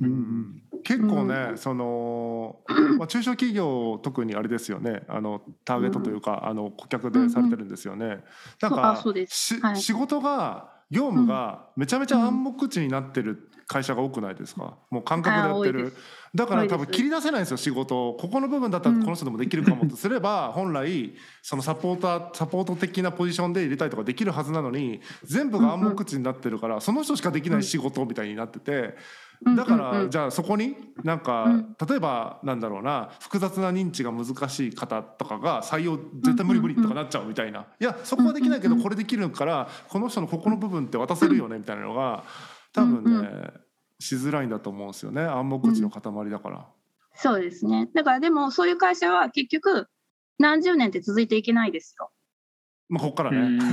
[0.00, 0.62] うんうん。
[0.82, 2.60] 結構ね、うその、
[2.98, 5.02] まあ、中小企業特にあれですよね。
[5.08, 8.06] あのターゲットというか、あの顧客でされてるんですよね。
[8.06, 9.54] なんそうあかそうです。
[9.56, 9.76] しはい。
[9.76, 14.76] 仕事が業務がめちゃめちゃ暗黙知になってる会社が多くないですか？
[14.90, 15.94] もう感覚でやってる。
[16.34, 18.14] だから多分切り出せないんですよ仕事を。
[18.14, 28.96] ここの部分だったらこの人でもできるかもとすれば、本来そのサポーターサポート的なポジションで入れたりとかできるはずなのに全部が暗黙知になってるからその人しかできない仕事みたいになってて。
[29.42, 29.86] だかうんうん。
[29.86, 30.04] うん。
[30.04, 31.76] らじゃあそこになんかうん。
[31.88, 37.66] 例えばなんだろうな複雑な認知が難しい方とかが採用絶対無理無理とかなっちゃうみたいな。
[37.80, 42.24] いやそこはできないけどこれできるからこの人のここの部分って渡せるよねみたいなのが
[42.72, 43.52] 多分うんね
[44.00, 45.22] しづらいんだと思うんですよね。
[45.22, 46.66] 暗黙知の塊だから。
[47.14, 47.88] そうですね。
[47.94, 49.88] だからでもそういう会社は結局
[50.38, 52.10] 何十年って続いていけないですよ。
[52.88, 53.58] まあここからうん。
[53.58, 53.64] ね。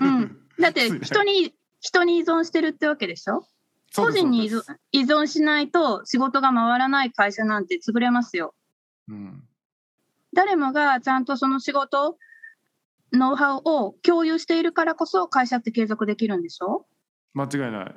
[0.00, 3.44] うん、だって 人に人に依存してるってわけでしょ？
[3.94, 4.46] 個人に
[4.92, 8.54] 依存しないと仕事が回らない会社なんて潰れますよ。
[9.08, 9.42] うん
[10.32, 12.16] 誰もがちゃんとその仕事
[13.12, 16.86] ノウハウを共有しているからこそ会社って継続できるんでしょ？
[17.34, 17.94] 間違いない。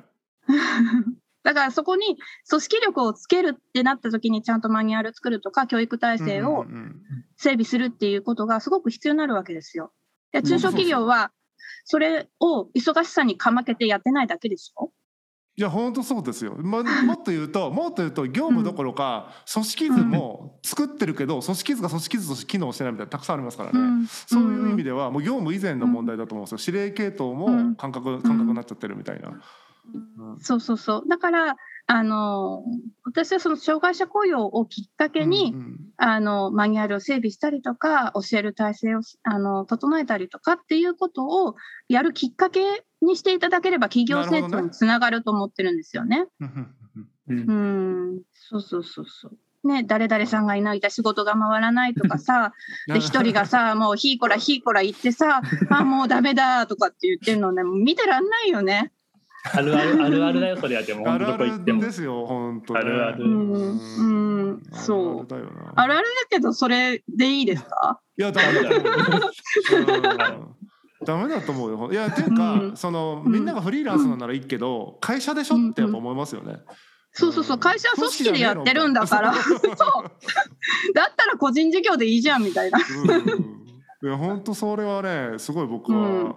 [1.44, 6.64] だからそこに組織力をつけるってなった時にちゃんとマニュアル作るとか教育体制を
[7.36, 9.92] 整備するっていうことがすごく必要になるわけですよ。
[10.32, 11.30] 中小企業は
[11.84, 14.90] それを忙しさにかまけてやってないだけでしょ？
[15.56, 24.06] いや本当そうですよ、ま、もっと言うともっと言うと業務どころか組織図も作ってるけど組織図が組織図として機能してないみたいなのたくさんありますからね、うん。
[24.06, 26.74] そういう意味ではもう業務以前の問題だと思うんですよ。
[26.74, 29.28] 指令系統も感覚感覚になっちゃってるみたいな。
[29.28, 30.40] うん。
[30.40, 31.08] そうそうそう。
[31.08, 32.64] だから、あの、
[33.04, 35.80] 私はその障害者雇用をきっかけに、うんうん。
[35.98, 41.56] あの、マニュアルを整備したりとか、教える体制を、あの、整えたりとかっていうことを
[41.88, 46.26] やるきっかけにしていただければ、企業成長につながると思ってるんですよね。
[46.40, 46.74] うん
[47.28, 49.38] うんうん、そうそうそうそう。
[49.66, 52.52] ね、誰々さんがいないと仕事が回らないとかさ、
[52.86, 55.40] で、一人がさ、もうひいこらひいこら言ってさ、
[55.70, 58.92] あ、もうダメだとかって言ってるのね、もう見てらんないよね。
[59.52, 61.04] あるあるあるあるだよそれはでも。
[61.08, 61.80] あ本当るあるどこ行っても。
[61.82, 62.80] ですよ本当ね。
[62.80, 63.24] あるある。
[63.24, 63.62] うん。
[63.62, 64.62] うん。
[64.72, 65.34] そう。
[65.34, 65.72] あるあるだよな。
[65.76, 68.00] あるあるだけどそれでいいですか？
[68.16, 68.62] いやだと思う
[69.76, 70.63] うん
[71.04, 71.88] ダメだと思うよ。
[71.92, 72.76] いやっていうか、うん。
[72.76, 73.32] そのうん。
[73.32, 76.56] みんながフリーランスなんならいいけど、会社でしょってやっぱ思いますよね、
[77.12, 77.58] そうそうそう。
[77.58, 79.32] 会社は組織でやってるんだから。
[79.32, 80.92] 組 そう。
[80.94, 82.78] だったら個人事業でいいじゃんみたいな。
[82.78, 84.08] うん。
[84.08, 86.36] いや本当それはねすごい僕は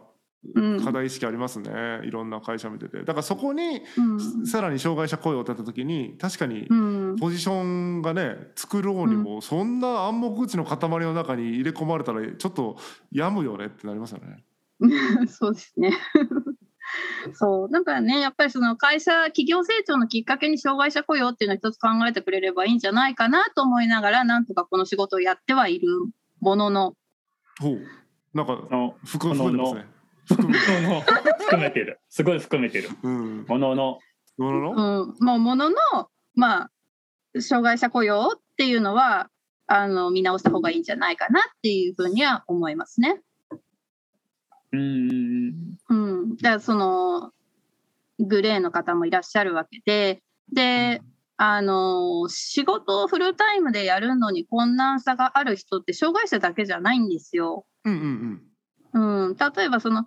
[0.56, 0.84] うん。
[0.84, 3.00] 課題意識ありますね、いろんな会社見てて。
[3.00, 4.02] だからそこにう
[4.44, 4.46] ん。
[4.46, 7.16] さらに障害者雇用を立てた時に確かにうん。
[7.20, 12.78] ポジションがね作ろうにもそんな暗黙打ちの塊の中に入れ込まれたらちょっと
[13.12, 14.44] 病むよねってなりますよね。
[15.28, 15.92] そうですね。
[17.34, 25.88] そうだからねやっぱりその会社企業成長のきっかけに障害者雇用っていうのを一つ考えてくれればいいんじゃないかなと思いながらなんとかこの仕事をやってはいる
[26.40, 26.94] ものの
[27.60, 27.82] ほう
[28.34, 29.86] なんかの含含んでますね。
[30.28, 30.54] 含む
[30.90, 33.46] の含めてるすごい含めてるうん。
[33.48, 34.00] ものの
[34.38, 35.04] どうなの？
[35.04, 35.76] うん、もうものの
[36.36, 36.72] まあ
[37.42, 39.30] 障害者雇用っていうのは
[39.68, 43.22] あの見直した方がいいんじゃないかなっていうふうには思いますね。
[44.72, 47.32] うんうんうん、だからその
[48.20, 50.22] グレーの方もいらっしゃるわけで。
[50.52, 51.02] で
[51.38, 57.66] あの仕事をフルタイムでやるのに困難さがある人って障害者だけじゃないんですよ。
[57.84, 58.42] うんうん
[58.94, 59.28] うん。
[59.28, 60.06] うん、例えばその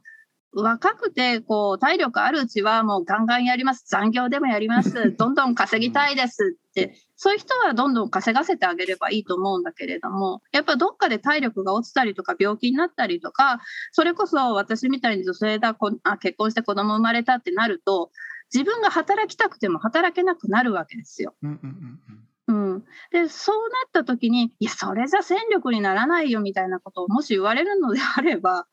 [0.52, 3.84] 若くてこう体力あるうちはもうガンガンやります。
[3.86, 5.12] 残業でもやります。
[5.16, 6.96] どんどん稼ぎたいですって。
[7.16, 13.60] そういう人はどんどん稼がせてあげればいいと思うんだけれどもやっぱどっかで体力が落ちたりとか病気になったりとか
[13.92, 18.10] それこそ私みたいに女性だこあ結婚して子供生まれたってなると
[18.52, 21.34] 自分が働きたくても働けなくなるわけですよ。
[21.42, 22.00] うんうん
[22.48, 22.70] うん。
[22.72, 28.66] うん、でそうなった時にいやそれじゃ戦力にならないよみたいなことをもし言われるのであれば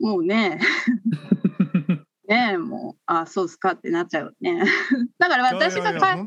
[0.00, 0.60] もうね。
[2.28, 4.64] ねえもうあそうですかってなっちゃうよね。
[5.18, 5.52] だからう。
[5.52, 5.56] ん。
[5.56, 6.20] 私が会社に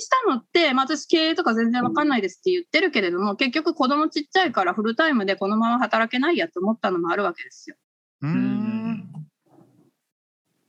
[0.00, 7.76] したのって、まあ、私経営とか全然わかんないですって言ってるけれども結局子供ちっちゃいからフルタイムでこのまま働けないやと思ったのもあるわけですよ。
[8.22, 8.28] う。
[8.28, 8.36] ううん。
[8.36, 9.10] ん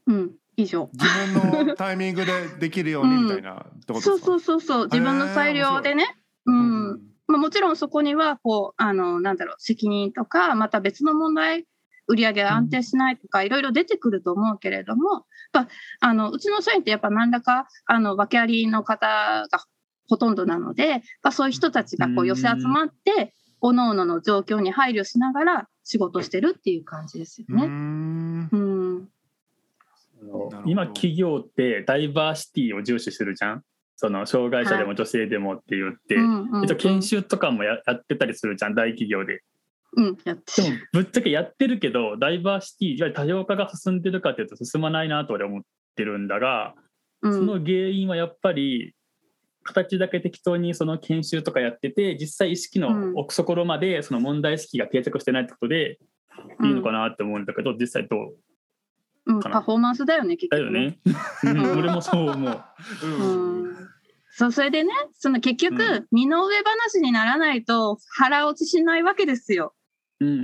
[0.08, 0.32] うん。
[0.56, 0.90] 以上。
[0.92, 1.06] 自
[1.40, 3.54] 分のタイミングでできるようにみたいなっ
[3.86, 4.16] てことですか？
[4.16, 4.84] そうそうそうそう。
[4.86, 11.66] 自分の裁量でね、うんまあ、もちろんそこにはこうあのなんだろう責任とかまた別の問題
[12.08, 15.68] 売り上げが安定しないとかいろいろ出てくると思うけれども、やっぱ
[16.00, 19.06] あのうちの社員ってやっぱ何らかあの訳ありの方
[19.50, 19.58] が
[20.08, 27.66] ほとんどなので、やっぱそういう人たちがこううん寄せ集まって各々の状況に配慮しながら仕事してるっていう感じですよね。
[27.66, 28.48] ん。
[28.52, 29.08] うん
[30.66, 33.64] 今企業ってダイバーシティを重視するじゃん
[34.02, 36.64] その障害者でも女性でもって言って、うんうんうん。
[36.64, 39.42] 一応研修とかもややってたりするじゃん大企業で。
[39.96, 45.62] うん、やってでもぶっちゃけやってるけどダイバーシティいわゆる多様化が進んでるかっていうと進まないなと俺は思っ
[45.94, 46.74] てるんだが、
[47.22, 47.32] うん。
[47.32, 48.92] その原因はやっぱり
[49.62, 55.98] 形だけ適当にその研修とかやってて実際意識の奥底までその問題意識が定着してないってことで
[56.64, 58.34] いいのかなって思うんだけど実際どう？
[59.26, 60.98] うん、パフォーマンスだよね結局だよね。
[61.44, 61.78] うん。
[61.78, 62.64] 俺もそう思う。
[63.02, 63.64] うん。
[63.64, 63.76] うん。
[64.34, 69.74] そうそれでねその結局、う身の上話にならないと腹落ちしないわけですよ。
[70.20, 70.34] うんうん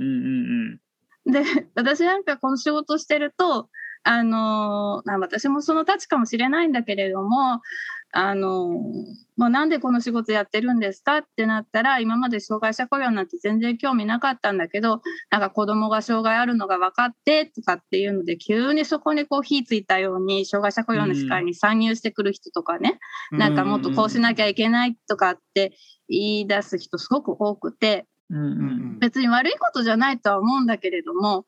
[1.25, 1.31] うん。
[1.31, 1.43] で
[1.75, 3.69] 私なんかこの仕事してると
[4.03, 7.61] あのーまあ私もその立ちかもしれないんだけれども
[8.11, 22.99] あのーもうなんでこの仕事やってるんですかってなったら今まで障害者雇用なんて全然興味なかったんだけどなんか子供が障害あるのが分かってとかっていうので急にそこにこう火ついたように障害者雇用の世界に参入してくる人とかね、
[23.31, 25.73] なんかもっとこうしなきゃいけないとかって
[26.09, 28.51] 言い出す人すごく多くてうんうんう
[28.95, 28.99] ん。
[28.99, 31.45] 別に悪いことじゃないとは思うんだけれども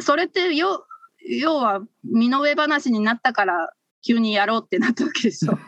[0.00, 0.86] それってよ
[1.28, 3.72] 要は身の上話になったから
[4.06, 5.58] 急にやろうってなったわけでしょ。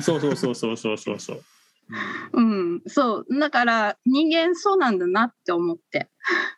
[0.00, 1.42] そ うそうそうそうそうそうそう。
[2.32, 6.08] うん、そうだから人間そうなんだなって思って。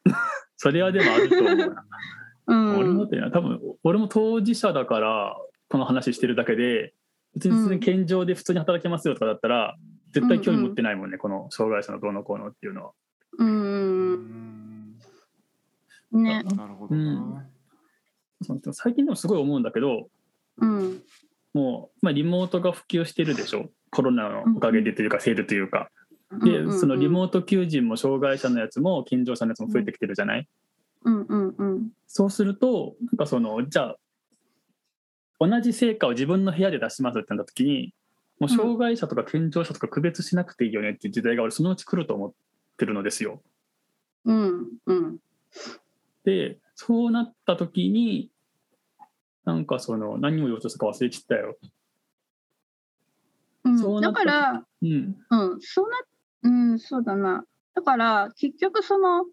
[0.56, 1.84] それはでもあると思うな。
[2.48, 5.36] うん、俺もってな多分俺も当事者だから
[5.68, 6.94] この話してるだけで
[7.34, 9.76] 別に健常で普通に働けますよとかだったら、
[10.12, 12.92] 絶対興味持ってないもんね、この障害者のどうのこうのっていうのは。
[13.38, 14.14] ううん
[16.14, 17.46] んねなるほどな。
[18.72, 20.08] 最近でもすごい思うんだけど
[20.58, 21.02] うん。
[21.54, 23.70] もう、まあ、リモートが普及してるでしょ。
[23.90, 25.90] コロナのおかげでというかせいでというか。
[26.44, 30.48] で、うんうんそのリモート求人も障害者のやつも健常者のやつも増えてきてるじゃない、
[31.04, 31.88] うんうんうん。
[32.08, 33.96] そうするとなんかそのじゃあ
[35.38, 37.94] 同じ成果を自分の部屋で出しますってなった時に
[38.40, 42.32] もう障害者とか健常者とか区別しなくていいよねっていう時代が俺そのうち来ると思っ
[42.76, 43.40] てるのですよ。
[44.24, 45.18] うんうん。
[46.24, 48.30] でそうなった時に
[49.44, 51.56] なんかその何を言おうとしたか忘れちったよ。
[53.64, 55.16] うんそうだから、うん。
[55.30, 55.98] うん、そうな、
[56.42, 57.44] うん、そうだな。
[57.74, 59.24] だから、結局その、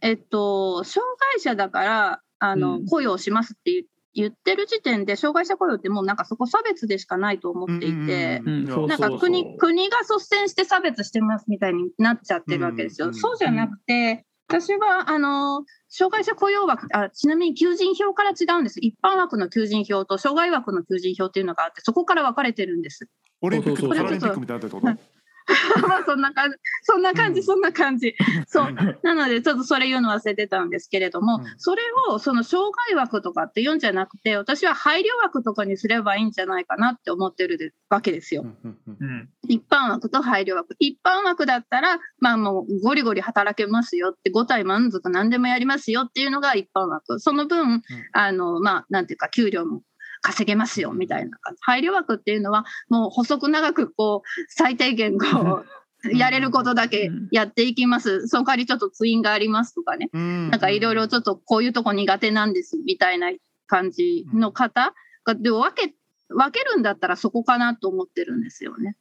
[0.00, 3.84] えっと、障害者だから、あの、うん雇用しますって言
[4.16, 13.08] 言ってる時点で、障害者雇用ってもうなんかそこ差別でしかないと思っていて、なんか国国が率先して差別してますみたいになっちゃってるわけですよ。
[13.08, 18.78] うんそうじゃなくて、私はあの障害者雇用枠あ、ちなみに求人票から違うんです。
[18.80, 23.08] 一般枠の求人票と障害枠の求人票っていうのがあって、そこから分かれてるんです。
[23.40, 25.15] オリンピックパラリンピックみたいになこと？
[25.86, 28.14] まあそんな感じ、そんな感じ、うんそんな感じ。
[28.46, 28.72] そう。
[29.02, 38.42] なので、ちょっとそれ言うの忘れてたんですけれども、うんそれをその障害枠とかって言うんじゃなくて、私は配慮枠とかにすればいいんじゃないかなって思ってるでわけですよ。
[38.42, 39.28] うんうんうんうん。
[39.48, 40.74] 一般枠と配慮枠。
[40.78, 47.20] 一般枠だったら、まあもうゴリゴリ働けますよって、5体満足何でもやりますよっていうのが一般枠。
[47.20, 47.82] その分、
[48.12, 49.82] あの、まあ、なんていうか、給料も
[50.26, 51.58] 稼げますよみたいな感じ。
[51.62, 55.62] 配慮枠っていうのは、もう細く長く、こう、最低限こ
[56.04, 58.26] う、やれることだけやっていきます。
[58.26, 60.10] その代わりちょっとツインがありますとかね。
[60.12, 63.30] うんなんかいろいろちょっとこういうとこ苦手なんですみたいな
[63.68, 65.94] 感じの方が、で分け、
[66.28, 68.96] 分けるんだったらそこかなと思ってるんですよね。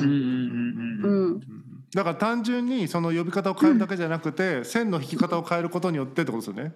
[0.00, 1.36] うんうんうんううん。
[1.36, 1.40] ん。
[1.94, 6.72] だから単純にその呼び方を変えるだけじゃなくて、線の引き方を変えることによってってことですよね。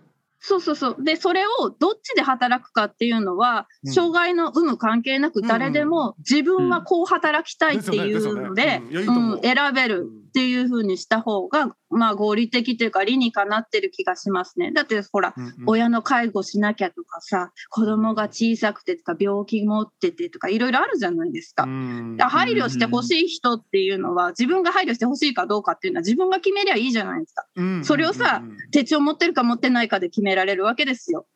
[0.49, 0.97] そうそうそう。
[1.03, 3.93] で、それをどっちで働くかっていうのは、うん。
[3.93, 8.83] 障害の有無関係なく誰でも自分はこう働きたいっていうのですでよねですよね。
[8.85, 8.93] うん。
[8.93, 9.37] いやいいと思う。
[9.37, 10.07] うん選べる
[10.37, 14.71] っていうふうにした方が、まあ合理的というか理にかなってる気がしますね。
[14.71, 21.63] だってほら、うんうん親の介護しなきゃとかさ、子供が小さくてとか病気持っててとかいろいろあるじゃないですか。
[21.63, 27.47] うんだ配慮してほしい人っていうのは自分が配慮してほしいかどうかっていうのは自分が決めりゃいいじゃないですか。
[27.57, 31.27] うんそれをさ手帳持ってるか持ってないかで決められるわけですよ。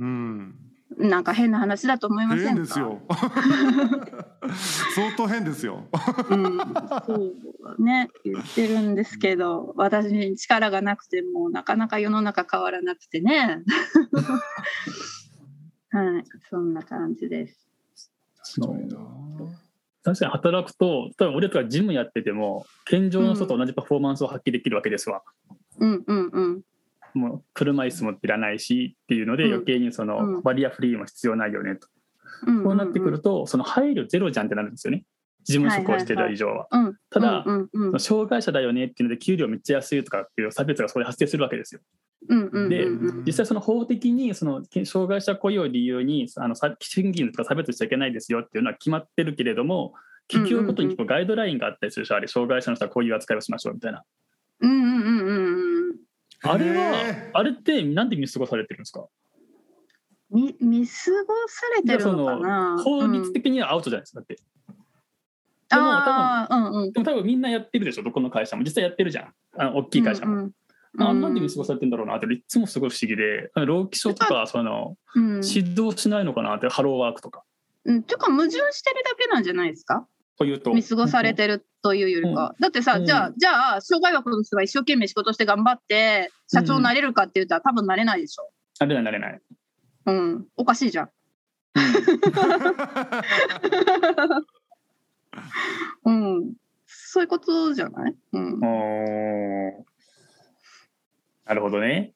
[0.00, 0.67] うん
[0.98, 2.48] なんか変な話だと思いませんか？
[2.54, 3.00] 変ですよ。
[4.94, 5.84] 相当変ですよ。
[6.30, 6.58] うん、
[7.06, 8.08] そうね。
[8.24, 13.62] 言ってるんですけど私に力がなくてもなかなか世の中変わらなくてね。
[15.90, 17.66] はいそんな感じです。
[20.04, 25.22] 確かに働くと例えば俺とかジムやってても健常の人と同じパフォーマンスを発揮できるわけですわ。
[25.78, 26.62] うんうんうん
[27.14, 31.88] もう車椅子もいらないしっていうのでうん余計にそのうんバリアフリーも必要ないよねと。
[32.46, 35.04] うんこうなってくるとその配慮ゼロじゃんってなるんですよね。
[35.44, 36.68] 事務職をしてる以上は。
[36.70, 41.80] うんただうんうんうん障害者だよねっていうので給料めっちゃ安いとかっていう差別がそこで発生するわけですよ。
[42.28, 49.94] うんうんうんでうん実際その法的にその障害者雇用を理由にあのさ賃金とか差別しちゃいけないですよっていうのは決まってるけれども
[50.28, 54.04] 企業ごとに結構ガイドラインがあったりするでしょあれ障害者の人はこういう扱いをしましょうみたいな。
[54.60, 55.77] うんうんうんうんうん
[56.42, 59.06] あれへはあれってなんで見過ごされてるんですか？
[60.30, 60.92] 見見過
[61.26, 62.76] ごされてるのかな？
[62.82, 64.34] 法律的にはアウトじゃないですかだって。
[64.34, 64.40] で
[65.72, 66.92] うんもああうんうん。
[66.92, 68.62] でも多分みんなやってるでしょどこの会社も。
[68.62, 69.32] 実際やってるじゃん。
[69.56, 70.32] あの大きい会社も。
[70.34, 71.02] うんうん。
[71.02, 73.50] あなんで見過ごされてんだろうなっていつもすごい不思議で。
[73.66, 75.40] 労基署とかそのうん。
[75.44, 77.42] 指導しないのかなってハローワークとか。
[77.84, 80.06] うん、ていうか矛盾してるだけなんじゃないですか？
[80.38, 80.72] というと。
[80.72, 83.06] 見過ごされてるというよりか、だってさ、うん。
[83.06, 89.40] じゃあじゃあ障害枠の人が一生懸命仕事して頑張って社長になれるかって言ったら多分なれないでしょ、なれないなれない。
[90.06, 91.10] うん、おかしいじゃん、
[96.04, 96.54] うん、
[96.86, 98.60] そういうことじゃない、うん。
[101.44, 102.14] なるほどね。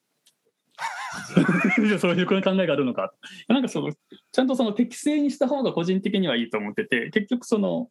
[2.00, 3.12] そういう考えがあるのか。
[3.48, 7.90] なんかそのちゃんとその適正にした方が個人的にはいいと思ってて結局その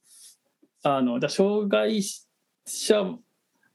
[0.84, 2.02] あのじゃあ障害
[2.66, 3.16] 者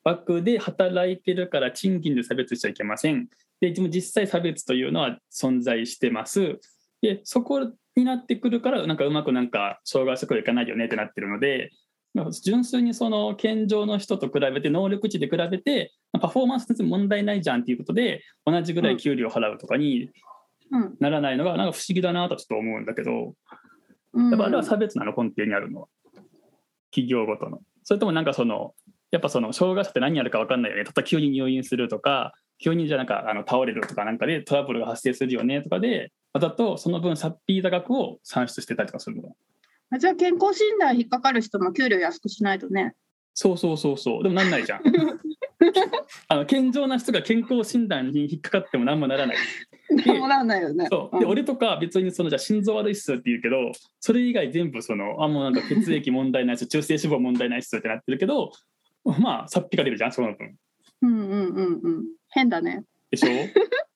[0.04, 3.28] 枠で働いてるから賃金で差別しちゃいけません。
[3.60, 6.58] ででも実際差別というのは存在してます。
[7.02, 11.70] でそこになってくるからなんかうまくなんか障害者雇用いかないよねってなってるので
[12.14, 20.10] まあ純粋にその健常の人と比べて能力値で比べてパフォーマンス全然問題ないじゃんっていうことで同じぐらい給料払うとかに
[20.70, 20.96] うん。
[20.98, 23.34] ならないのがなんか不思議だなとちょっと思うんだけど。
[24.12, 25.12] うん、やっぱあれは差別なの？
[25.16, 25.88] 根底にあるのは
[26.90, 27.60] 企業ごとの。
[27.84, 28.74] それともなんかその
[29.10, 30.84] やっぱその障害者って何やるか分かんないよね。
[30.84, 35.62] たった急に入院するとか急にじゃあなんかあの倒れるとかなんかでトラブルが発生するよね。
[35.62, 39.36] とかでだとその分さっぴいた額を算出してたりとかするの。
[39.90, 42.94] あじゃあ健康診断引っかかる人も給料安くしないとね。
[43.34, 44.22] そうそうそうそう。
[44.22, 44.80] でもなんないじゃん。
[46.28, 49.36] あの健常な人が健康診断に引っかかっても何もならない
[49.90, 50.86] なんもなんないよね。
[50.90, 51.18] そう。
[51.20, 51.28] でん。
[51.28, 58.50] 俺とか別にそのじゃあ心臓悪いっすって言うけどそれ以外全部そのあもうなんか血液問題ないっす中性脂肪問題ないっすってなってるけど
[59.04, 60.56] まあさっぴかれるじゃんその分。
[61.02, 62.04] うんうんうんうん。
[62.30, 62.84] 変だね。
[63.10, 63.28] でしょ？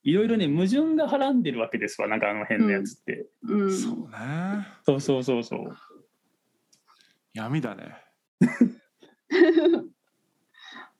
[0.03, 3.73] いろいろね矛盾がはらんでるわけですわなんかあの辺のやつって、うん。
[3.73, 4.67] そうね。
[4.85, 5.77] そうそうそうそう。
[7.35, 7.97] 闇だね。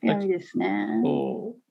[0.03, 1.01] 闇ですね。
[1.03, 1.70] そう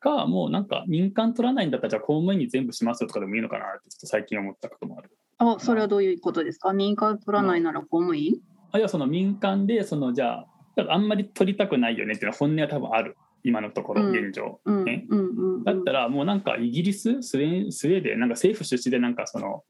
[0.00, 5.10] かもうなんか民間取らないんだったらじゃあ公務員に全部しますよとかでもいいのかなってちょっと最近思ったこともある。
[5.38, 6.72] あ、それはどういうことですか？
[6.72, 8.40] 民間取らないなら公務員？
[8.72, 10.46] あるいはその民間でそのじゃあ
[10.88, 13.16] あんまり取りたくないよねっていうのは本音は多分ある。
[13.42, 14.10] 今のところうん。
[14.12, 15.06] 現状、うんね。
[15.08, 15.64] うんうんうん。
[15.64, 17.22] だったらもうなんかイギリス？
[17.22, 18.20] スウェースウェーデン？
[18.20, 19.64] なんか政府出資でなんかその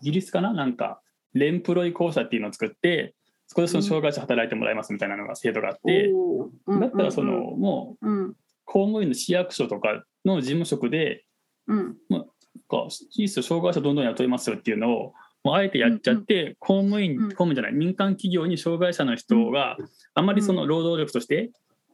[0.00, 0.52] イギリスかな？
[0.52, 1.00] なんか
[1.34, 3.14] レンプロイ公社っていうのを作って
[3.46, 8.34] そこでその障害者働いてもらいますみたいなのが制度があって、おーだったらその、うんもううん
[8.72, 11.24] 公務員の市役所とかの事務職で
[11.66, 11.96] うん。
[12.08, 12.24] なん
[12.68, 15.12] かいいっすよ障害者どんどん雇いますよっていうのを
[15.44, 17.18] もうあえてやっちゃって、公務員、うん。
[17.30, 19.76] 公務員じゃない民間企業に障害者の人が
[20.14, 21.50] あまりその労働力として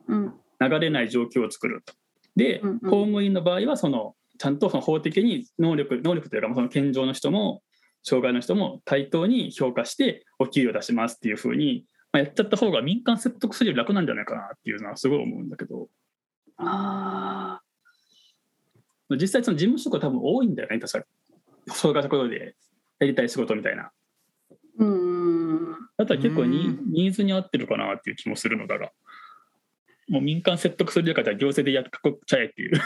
[0.07, 0.35] うん。
[0.61, 1.95] 流れない状況を作ると。
[2.37, 2.79] で、うんうん。
[2.79, 7.63] 公務員の場合はそのちゃんとその法的に能力能力というかその健常の人も
[8.05, 15.89] 障害の人も対等に評価してお給料出しますっていうふうに、まあ、やっちゃった方が民間説得するより楽なんじゃないかなっていうのはすごい思うんだけど
[16.59, 17.61] あ
[19.11, 21.07] 実際その事務職は多分多いんだよね確か
[21.75, 22.55] 障害者雇用で。
[22.99, 23.91] やりたい仕事みたいな。
[24.81, 26.93] ーうんだったら結構にうん。
[26.93, 28.91] ニーズに合ってるかなっていう気もするのだが。
[30.09, 32.81] もう民間説得するよりかじゃあ行政でやっかっちゃえっていう。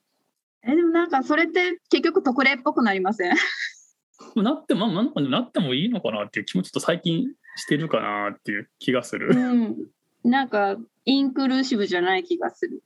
[0.62, 3.34] えでもなんかそれって結局特例っぽくなりません？
[4.36, 9.30] なっても、まあ、なんかなってもいいのかなっていう気もちょっと最近してるかなっていう気がする。
[9.34, 9.76] うん。
[10.22, 12.82] なんかインクルーシブじゃない気がする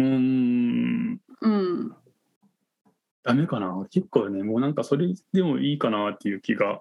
[0.00, 1.96] うーん、うん
[3.22, 3.86] ダメかな？
[3.90, 6.80] 結構ね、もうなんかそれでもいいかなっていう気が、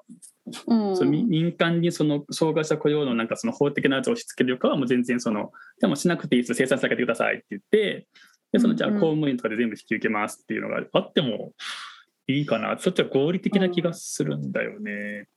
[0.67, 0.95] うん。
[0.95, 5.51] その民民間にその障害者雇用のなんかその法的なやつを押し付けるよりかはもう全然その、
[5.81, 8.07] でもしなくていいです、生産性上げてくださいって言って、
[8.53, 11.51] でそのじゃあ公務員とかで全部引き受けますっていうのがあっても
[12.27, 15.27] いいかな、そっちは合理的な気がするんだよね。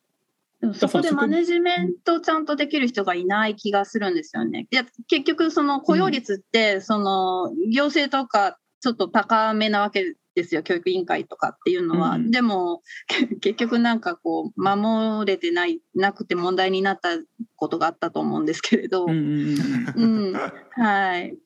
[0.63, 4.69] でもそこでマネジメントちゃんとできる人がいない気がするんですよね。
[4.71, 12.11] いや結局その雇用率って、その行政とかちょっと高めなわけですよ教育委員会とかっていうのは。
[12.13, 12.83] うんでも
[13.41, 17.09] 結局なんかこう守れてないなくて問題になった
[17.57, 19.07] ことがあったと思うんですけれど。
[19.07, 19.57] うん
[19.97, 21.37] うんはい。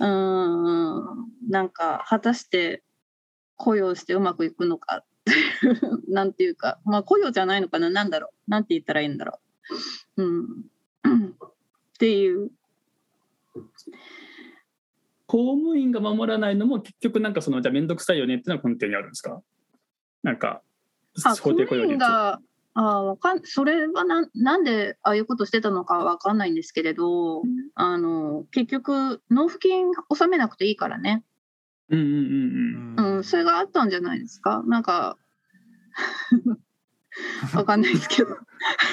[0.00, 2.82] うん、なんか果たして
[3.56, 5.02] 雇用してうまくいくのか
[6.08, 9.40] なんていうか、まあ雇用じゃないのかな、なんだろう、なんて言ったらいいんだろ
[10.16, 10.22] う。
[10.22, 10.64] うん、
[11.34, 12.50] っていう。
[15.26, 19.42] 公務員が守らないのも結局なんかそのじゃあ面倒くさいよねっていうのが根底にあるんですか？
[20.22, 20.62] なんか
[21.24, 21.98] あ、公務員法定雇用率。
[21.98, 22.40] が、
[22.74, 27.42] あわかんそれはなんなんでああいうことしてたのかわかんないんですけれど、
[27.74, 31.24] あの結局納付金納めなくていいからね。
[31.90, 33.16] うんうんうんうん。
[33.16, 34.62] うん、それがあったんじゃないですか？
[34.66, 35.16] なんか
[37.54, 38.36] わかんないですけど。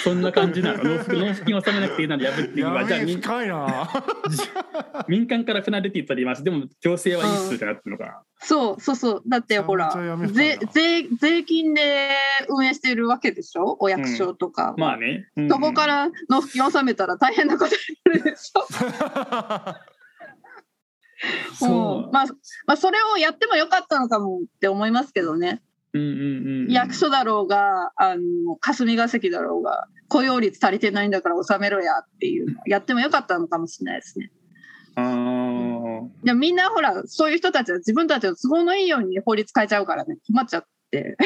[0.03, 0.83] そんな感じなの？
[0.83, 3.89] 納付納付金納めなくていいならやぶっていうのはじゃあ深いな
[5.07, 8.21] 民間から船出て言ったら言いますでも行政はいいっすってなってるのかな？
[8.41, 9.23] そうそうそう。
[9.27, 9.91] だってほら
[10.27, 12.09] 税な税税金で
[12.49, 13.77] 運営してるわけでしょ？
[13.79, 14.75] お役所とか。
[14.77, 15.29] まあね。
[15.37, 17.71] うんうんそこから納付金納めたら大変なことに
[18.05, 18.65] なるでしょ？
[21.53, 22.25] そううんまあ
[22.65, 25.61] まあそれをやってもよかったのかもって思いますけどね。
[25.93, 26.71] うんうんうんうん。
[26.71, 34.31] 役所だろうがあの霞が関だろうが雇用率足りてないんだから納めろやっていうのやってもよかったのかもしれないですね。
[34.95, 41.17] あみんなほらそういう人たちは自分たちの都合のいいように法律変えちゃうからね困っちゃって、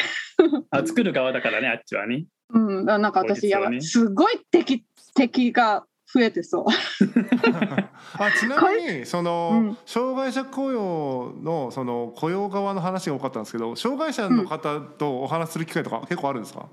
[0.69, 2.25] あ作る側だからねあっちはね。
[2.49, 4.85] うん、なんか私やばすごい敵
[5.15, 5.85] 敵が
[6.15, 6.65] 増えてそう。
[8.17, 9.77] あちなみにその、うん。
[9.85, 16.67] 障害者雇用のその雇用側の話が多かったんですけど障害者の方とお話しする機会とか結構あるんですか、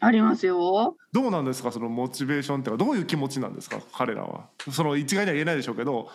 [0.00, 0.96] ありますよ。
[1.12, 1.70] どうなんですか？
[1.70, 3.80] そのモチベーションっていうかどういう気持ちなんですか？
[3.92, 4.46] 彼らは。
[4.72, 6.08] その一概には言えないでしょうけど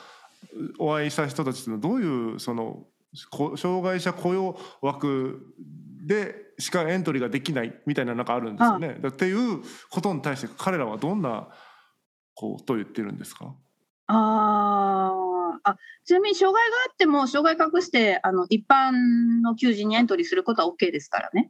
[0.80, 2.84] お会いした人たちっていうのはどういうその
[3.30, 5.46] こ障害者雇用枠
[6.06, 8.98] でしかエントリーができないみたいななんかあるんですよね。
[9.02, 11.48] だっていうことに対して彼らはどんな
[12.36, 13.56] ことを言ってるんですか？
[14.08, 21.50] あーあちなみに障害があっても障害隠してあの一般の求人にエントリーすることは OK ですからね。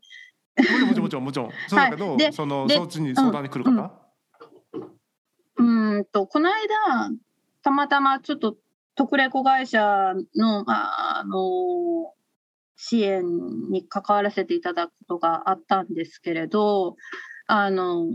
[0.57, 1.51] もちろんもちろんもちろん。
[1.67, 2.17] そうだけど、はい。
[2.17, 3.71] でそのでそっちに相談に来る方、
[5.57, 5.91] うん。
[5.91, 7.11] うーんとこの間
[7.61, 8.57] たまたまちょっと
[8.95, 12.13] 特例子会社の,、まあ、あの
[12.77, 13.25] 支援
[13.69, 16.95] に関わらせていただくことがあったんですけれど
[17.47, 18.05] あの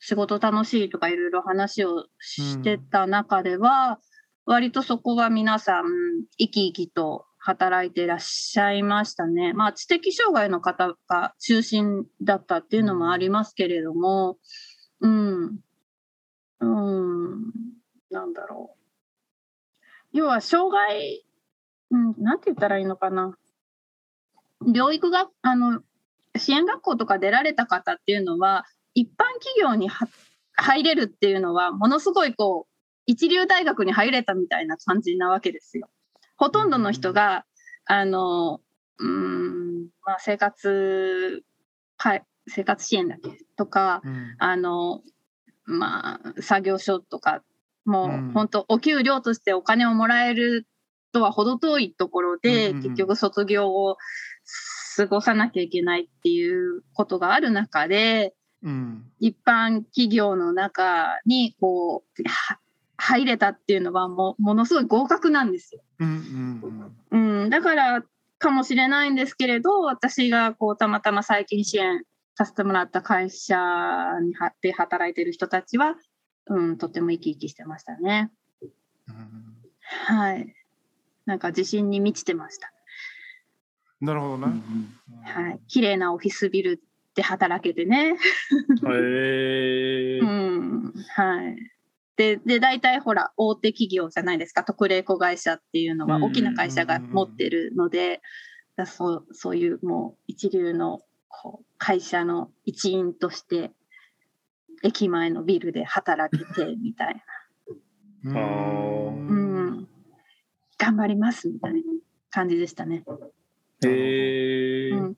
[0.00, 4.00] 仕事楽しいとかいろいろ話をしてた中では、
[4.46, 5.84] 割とそこは皆さん
[6.38, 9.52] 生き生きと働いていらっしゃいましたね。
[9.52, 14.38] まあ、知的障害の方が中心だったっていうのもありますけれども、
[15.00, 15.60] うん。
[16.60, 17.52] うん、
[18.10, 20.16] なんだろう。
[20.16, 21.24] 要は、障害、
[21.90, 23.36] うん、なんて言ったらいいのかな。
[24.62, 25.82] 療育が、あの、
[26.36, 28.64] 支援学校とか出られた方っていうのは、
[28.98, 30.08] 一般企業には
[30.54, 32.72] 入れるっていうのは、ものすごいこう、
[33.06, 35.88] 一流大学に入れたみたいな感じなわけですよ。
[36.36, 37.44] ほとんどの人が、
[37.86, 38.60] あの、
[38.98, 41.44] うん、まあ、生活、
[41.96, 44.34] か生活支援だっけとか、うん。
[44.38, 45.02] あの、
[45.64, 47.42] まあ、作業所とか、
[47.84, 50.66] もう本当、お給料としてお金をもらえる
[51.12, 53.96] とは程遠いところで、結局卒業を
[54.96, 62.58] 過ごさなきゃいけないっていうことがある中で、うん一般企業の中にこうは
[62.96, 65.82] 入れたっていうのはもうものすごい合格なんですよ。
[66.00, 68.02] うんうんうん、だから
[68.38, 72.02] かもしれないんですけれど私がこうたまたま最近支援
[72.34, 73.56] させてもらった会社
[74.22, 75.96] にはで働いてる人たちは、
[76.46, 78.30] うん、とても生き生きしてましたね。
[79.08, 79.58] うん
[80.06, 80.54] はい。
[81.24, 82.72] なんか自信に満ちてました。
[84.00, 84.62] なるほどね。
[85.24, 85.60] はい。
[85.66, 86.82] 綺麗なオフィスビル
[87.18, 88.14] で働けてね。
[88.14, 88.16] へ
[90.16, 90.92] えうん。
[91.16, 91.56] はい。
[92.16, 94.62] で、で、大体ほら、大手企業じゃないですか。
[94.62, 98.22] 特例子会社っていうのはうん大きな会社が持ってるので、
[98.76, 103.72] だそうそういうもう一流のこう会社の一員として、
[104.84, 107.20] 駅前のビルで働けてみたい
[108.26, 108.40] うんな。
[108.40, 108.44] う
[109.82, 109.88] ん。
[110.78, 111.80] 頑張りますみたいな
[112.30, 113.02] 感じでしたね。
[113.84, 115.16] へえうん。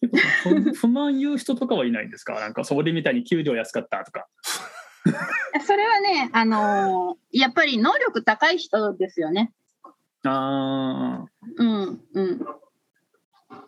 [0.00, 0.12] 結
[0.44, 2.34] 構不不満言う人とかはいないんですか？
[2.34, 4.26] なんかそこでみたいに給料安かったとか。
[5.66, 9.52] それはね、あのーやっぱり能力高い人ですよね。
[10.24, 11.24] あ
[11.56, 12.46] うん、うん。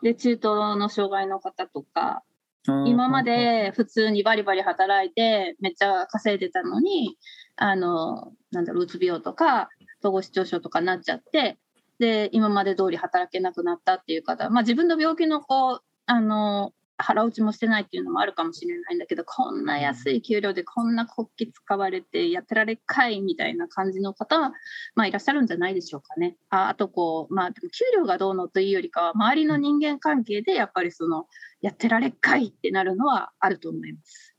[0.02, 2.22] で、中等の障害の方とか、
[2.68, 2.84] あ。
[2.86, 7.16] 今まで普通にバリバリ働いてめっちゃ稼いでたのに、
[7.56, 9.68] あの、なんだろう、うつ病とか、
[10.00, 11.58] 統合失調症とかになっちゃって、
[11.98, 24.52] で、今まで通り働けなくなったっていう方、まあ自分の病気のこう、あの、腹落ちもしてないっていうのもあるかもしれないんだけど、こんな安い給料でこんな国旗使われてやってられっかいみたいな感じの方は、
[24.94, 26.36] まあいらっしゃるんじゃないでしょうかね。
[26.50, 27.60] ああとこう、まあ給
[27.96, 31.26] 料がどうのというよりかは、周りの人間関係でやっぱりその、
[31.60, 34.36] やってられっかいってなるのはあると思います。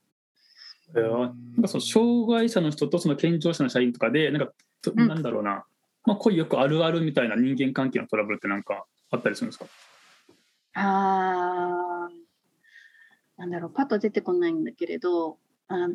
[0.94, 4.54] なんかその障害者の人とその健常者の社員とかでなんか、
[4.96, 5.66] なんだろうな、
[6.06, 9.66] まあ、こういうよくあるあるみたいな人間関係のトラブルってなんかあったりするんですか？
[10.74, 12.24] あー
[13.38, 15.90] なんだろう、パッと出てこないんだけれど、あ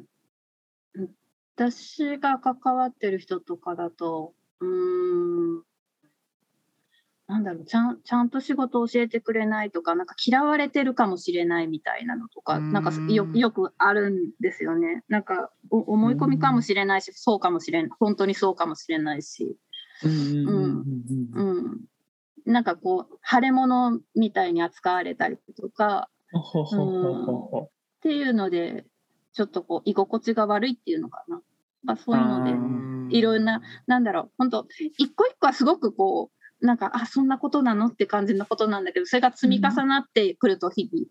[1.56, 5.62] 私が関わってる人とかだと、うーん、
[7.26, 12.72] なんだろうちゃん、ちゃんと仕事教えてくれないとか、なんか嫌われてるかもしれないみたいなのとか、うん。
[12.72, 15.02] なんかよよくあるんですよね。
[15.08, 19.56] なんかお思い込みかもしれないし、そうかもしれない、本当にそうかもしれないし。
[20.04, 20.12] うん
[20.48, 20.84] うん。
[21.32, 21.48] うん。
[21.58, 21.80] うん、
[22.48, 27.70] なんかこう腫れ物みたいに扱われたりとかほほほほほっ
[28.00, 28.86] ていうので
[29.34, 31.42] ちょっとこう居心地が悪いっていうのかな、
[31.84, 36.30] まあ、そういうのでうんいろんななんだろう本当一個一個はすごくこ
[36.62, 41.06] うなんかあそんなことなのって感じのことなんだけどそれが積み重なってくると日々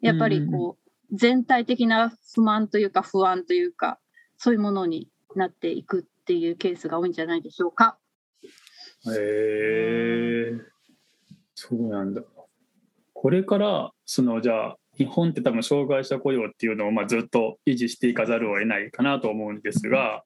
[0.00, 3.98] やっぱりこう全体的な不満というか不安というか
[4.36, 7.98] そういうものになっていくっていうケースが多いんじゃないでしょうか。
[9.06, 10.71] へえ
[11.64, 12.22] そうなんだ。
[13.12, 20.24] これからそのじゃあ日本って多分障害者雇用っていうのをまあずっと維持していかざるを得ないかなと思うんですが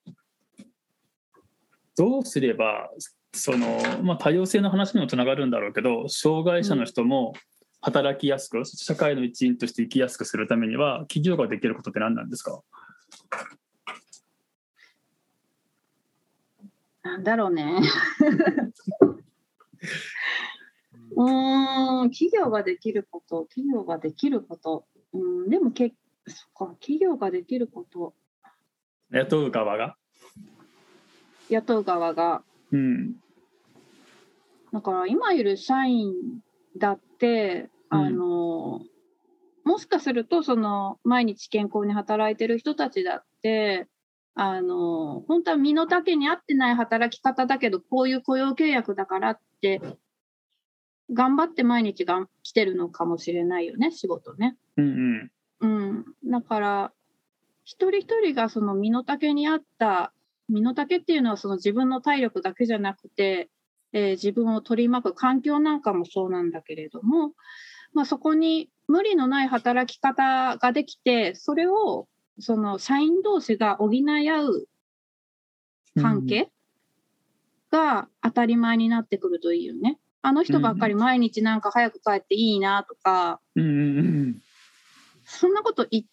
[1.94, 2.90] どうすれば
[3.34, 7.34] その、まあ、多様性の話にもつながるんだろうけど障害者の人も
[7.82, 12.62] 働きやすく社会の一員として生きやすくするためには企業ができることって何なんですか？
[17.02, 17.82] なんだろうね。
[21.16, 24.86] うーん、企業ができること、企業ができること。
[25.12, 25.94] うん、でもけ、
[26.26, 28.14] そっか、企業ができること、
[29.10, 29.96] 雇う側が？
[31.48, 33.16] 雇う側が、うん
[34.72, 36.12] だから今いる社員
[36.76, 38.80] だって、うんあの、
[39.64, 43.88] もしかすると、その、毎日健康に働いてる人たちだって、
[44.34, 49.80] あの、本当は身の丈に合ってない働き方だけど、こういう雇用契約だからって、
[51.12, 54.56] 頑張って毎日が来てるのかもしれないよね、仕事ね。
[54.76, 55.30] うんうん
[55.60, 56.04] うん。
[56.24, 56.92] だから、
[57.64, 60.12] 一人一人がその身の丈に合った、
[60.48, 63.50] 身の丈っていうのはその自分の体力だけじゃなくて、
[63.92, 67.32] えー自分を取り巻く環境なんかもそうなんだけれども、
[67.92, 74.68] まあ、そこに無理のない働き方ができてそれをその社員同士が補い合う
[76.00, 76.50] 関係
[77.70, 79.98] が当たり前になってくるといいよね。
[80.26, 84.34] あの人ばっかり毎日なんか早く帰っていいなとか、うん
[85.24, 86.04] そんなこと言っ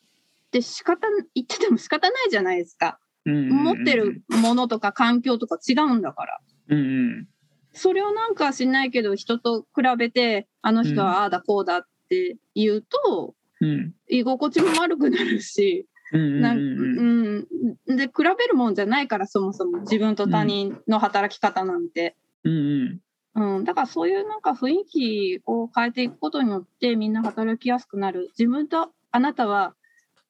[0.52, 3.00] て仕方言ってても仕方ないじゃないですか。
[3.26, 6.40] うん持ってるものとか環境とか違うんだから。
[6.70, 6.82] うんう
[7.22, 7.28] ん。
[7.72, 13.94] それをなんかしないけど人と比べてあの人はああだこうだって言うとうん。
[14.10, 22.16] 居心地も悪くなるし、なんうん、で比べるもんじゃないからそもそも自分と他人の働き方なんて。
[22.44, 23.00] うん
[23.36, 28.30] うん、だからそういうなんか雰囲気を変えていくことによってみんな働きやすくなる。
[28.38, 29.76] 自分とあなたは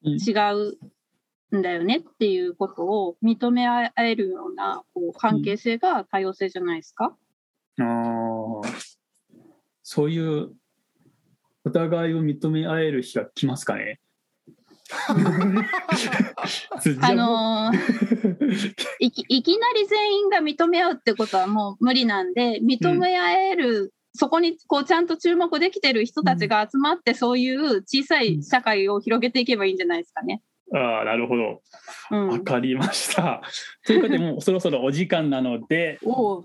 [0.04, 0.12] うん。
[0.16, 0.32] 違
[1.52, 7.16] うんだよねっていうことを認め合えるようなこう関係性が多様性じゃないですか？
[7.78, 8.62] あー。
[9.82, 10.52] そういう
[11.64, 14.00] お互いを認め合える日が来ますかね？
[17.00, 18.34] あのー
[19.00, 30.42] いき いきなり全員が認め合うってことはもう無理なんで認め合える、そこにこうちゃんと注目できてる人たちが集まって、そういう小さい社会を広げていけばいいんじゃないですかね。
[30.72, 31.62] ああなるほど。
[32.10, 32.28] うん。
[32.28, 33.42] わかりました。
[33.86, 36.44] ということでもうそろそろお時間なのでおう。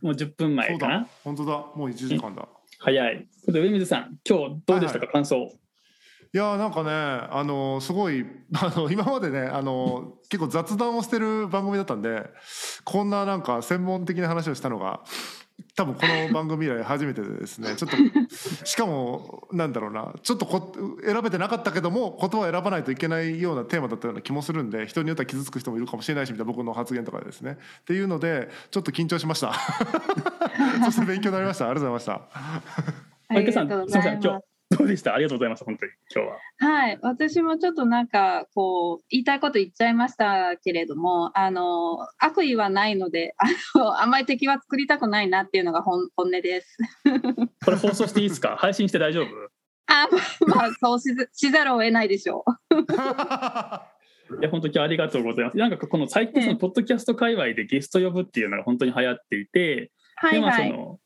[0.00, 1.08] もう10分前かな？
[1.24, 1.52] 本当だ。
[1.74, 2.48] もう1時間だ。
[2.78, 3.16] 早い。
[3.16, 5.52] ということで上水さん今日どうでしたか、感想。
[6.32, 8.26] いやーなんかねあのすごい
[8.60, 12.30] あの今までねあの結構雑談をしてる番組だったんで
[12.84, 15.00] こんななんか専門的な話をしたのが
[15.74, 20.72] 多分この番組以来初めてでですねちょっとしかもなんだろうなちょっとこ
[21.04, 27.58] 選べてなかったけども言葉を選ばないといけないようなテーマだったような気もするんで人によっては傷つく人もいるかもしれないしみたいな僕の発言とかですね。
[27.80, 29.54] っていうのでちょっと緊張しました。
[30.84, 31.70] そして勉強になりました。
[31.70, 33.34] ありがとうございました。
[33.34, 34.20] マイケさんありがとうすみません。
[34.20, 35.14] 今ございます日 どうでした？
[35.14, 36.36] ありがとうございました本当に今日は。
[36.70, 43.34] はい、私もちょっとなんかこう言いたいこと言っちゃいましたけれどもあの悪意はないので
[43.74, 46.76] あのあんまり敵は作りたくないなっていうのが本本音です。
[47.64, 48.56] これ放送していいですか？
[48.58, 49.26] 配信して大丈夫？
[49.90, 50.06] あ
[50.46, 54.36] まあまあそうしずしざるを得ないでしょう。
[54.40, 55.56] いや本当にありがとうございます。
[55.56, 59.90] なんかこの最近そのポッドキャスト界隈でゲスト呼ぶっていうのが本当に流行っていて、
[60.30, 60.70] でまあはいはい。
[60.70, 61.00] その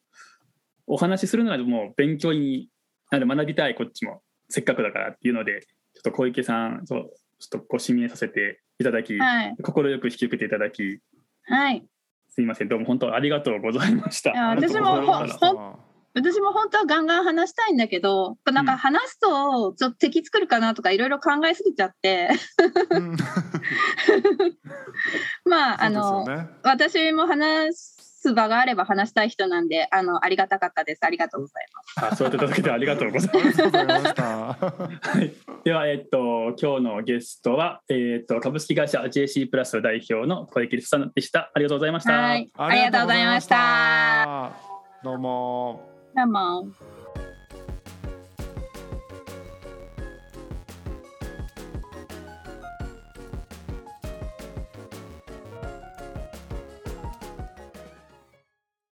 [0.89, 2.69] お話しするならもう勉強に
[3.13, 5.61] なる学びたいこっちもせっかくだからっていうので
[5.95, 9.57] ちょっと小池さんそうちょっとご指名させていただき、はい。
[9.63, 11.01] 快く引き受けていただき
[11.45, 11.85] はい。
[12.31, 12.69] すいません。
[12.69, 14.31] どうも本当ありがとうございました。
[14.31, 15.53] いやありがとうございました
[16.15, 22.31] 私も本当はガンガン話したいんだけどなんか話すとちょっと敵作るかなとかいろいろ考えすぎちゃって。
[22.91, 23.17] うん。
[25.45, 26.49] まああの、そうですよね。
[26.63, 32.13] 私も話す場があれば話したい人なんであのありがたかったですありがとうございます。
[32.13, 34.21] あそうやっていただけてありがとうございあます。
[34.21, 35.33] はい、
[35.65, 41.51] では、えっと、今日のゲストは、えっと、株式会社 JC プラス代表の小池さんでした。
[41.53, 42.13] ありがとうございました。
[42.13, 44.53] はい、ありがとうございました。
[45.03, 45.91] どうも。
[46.15, 47.02] どうも。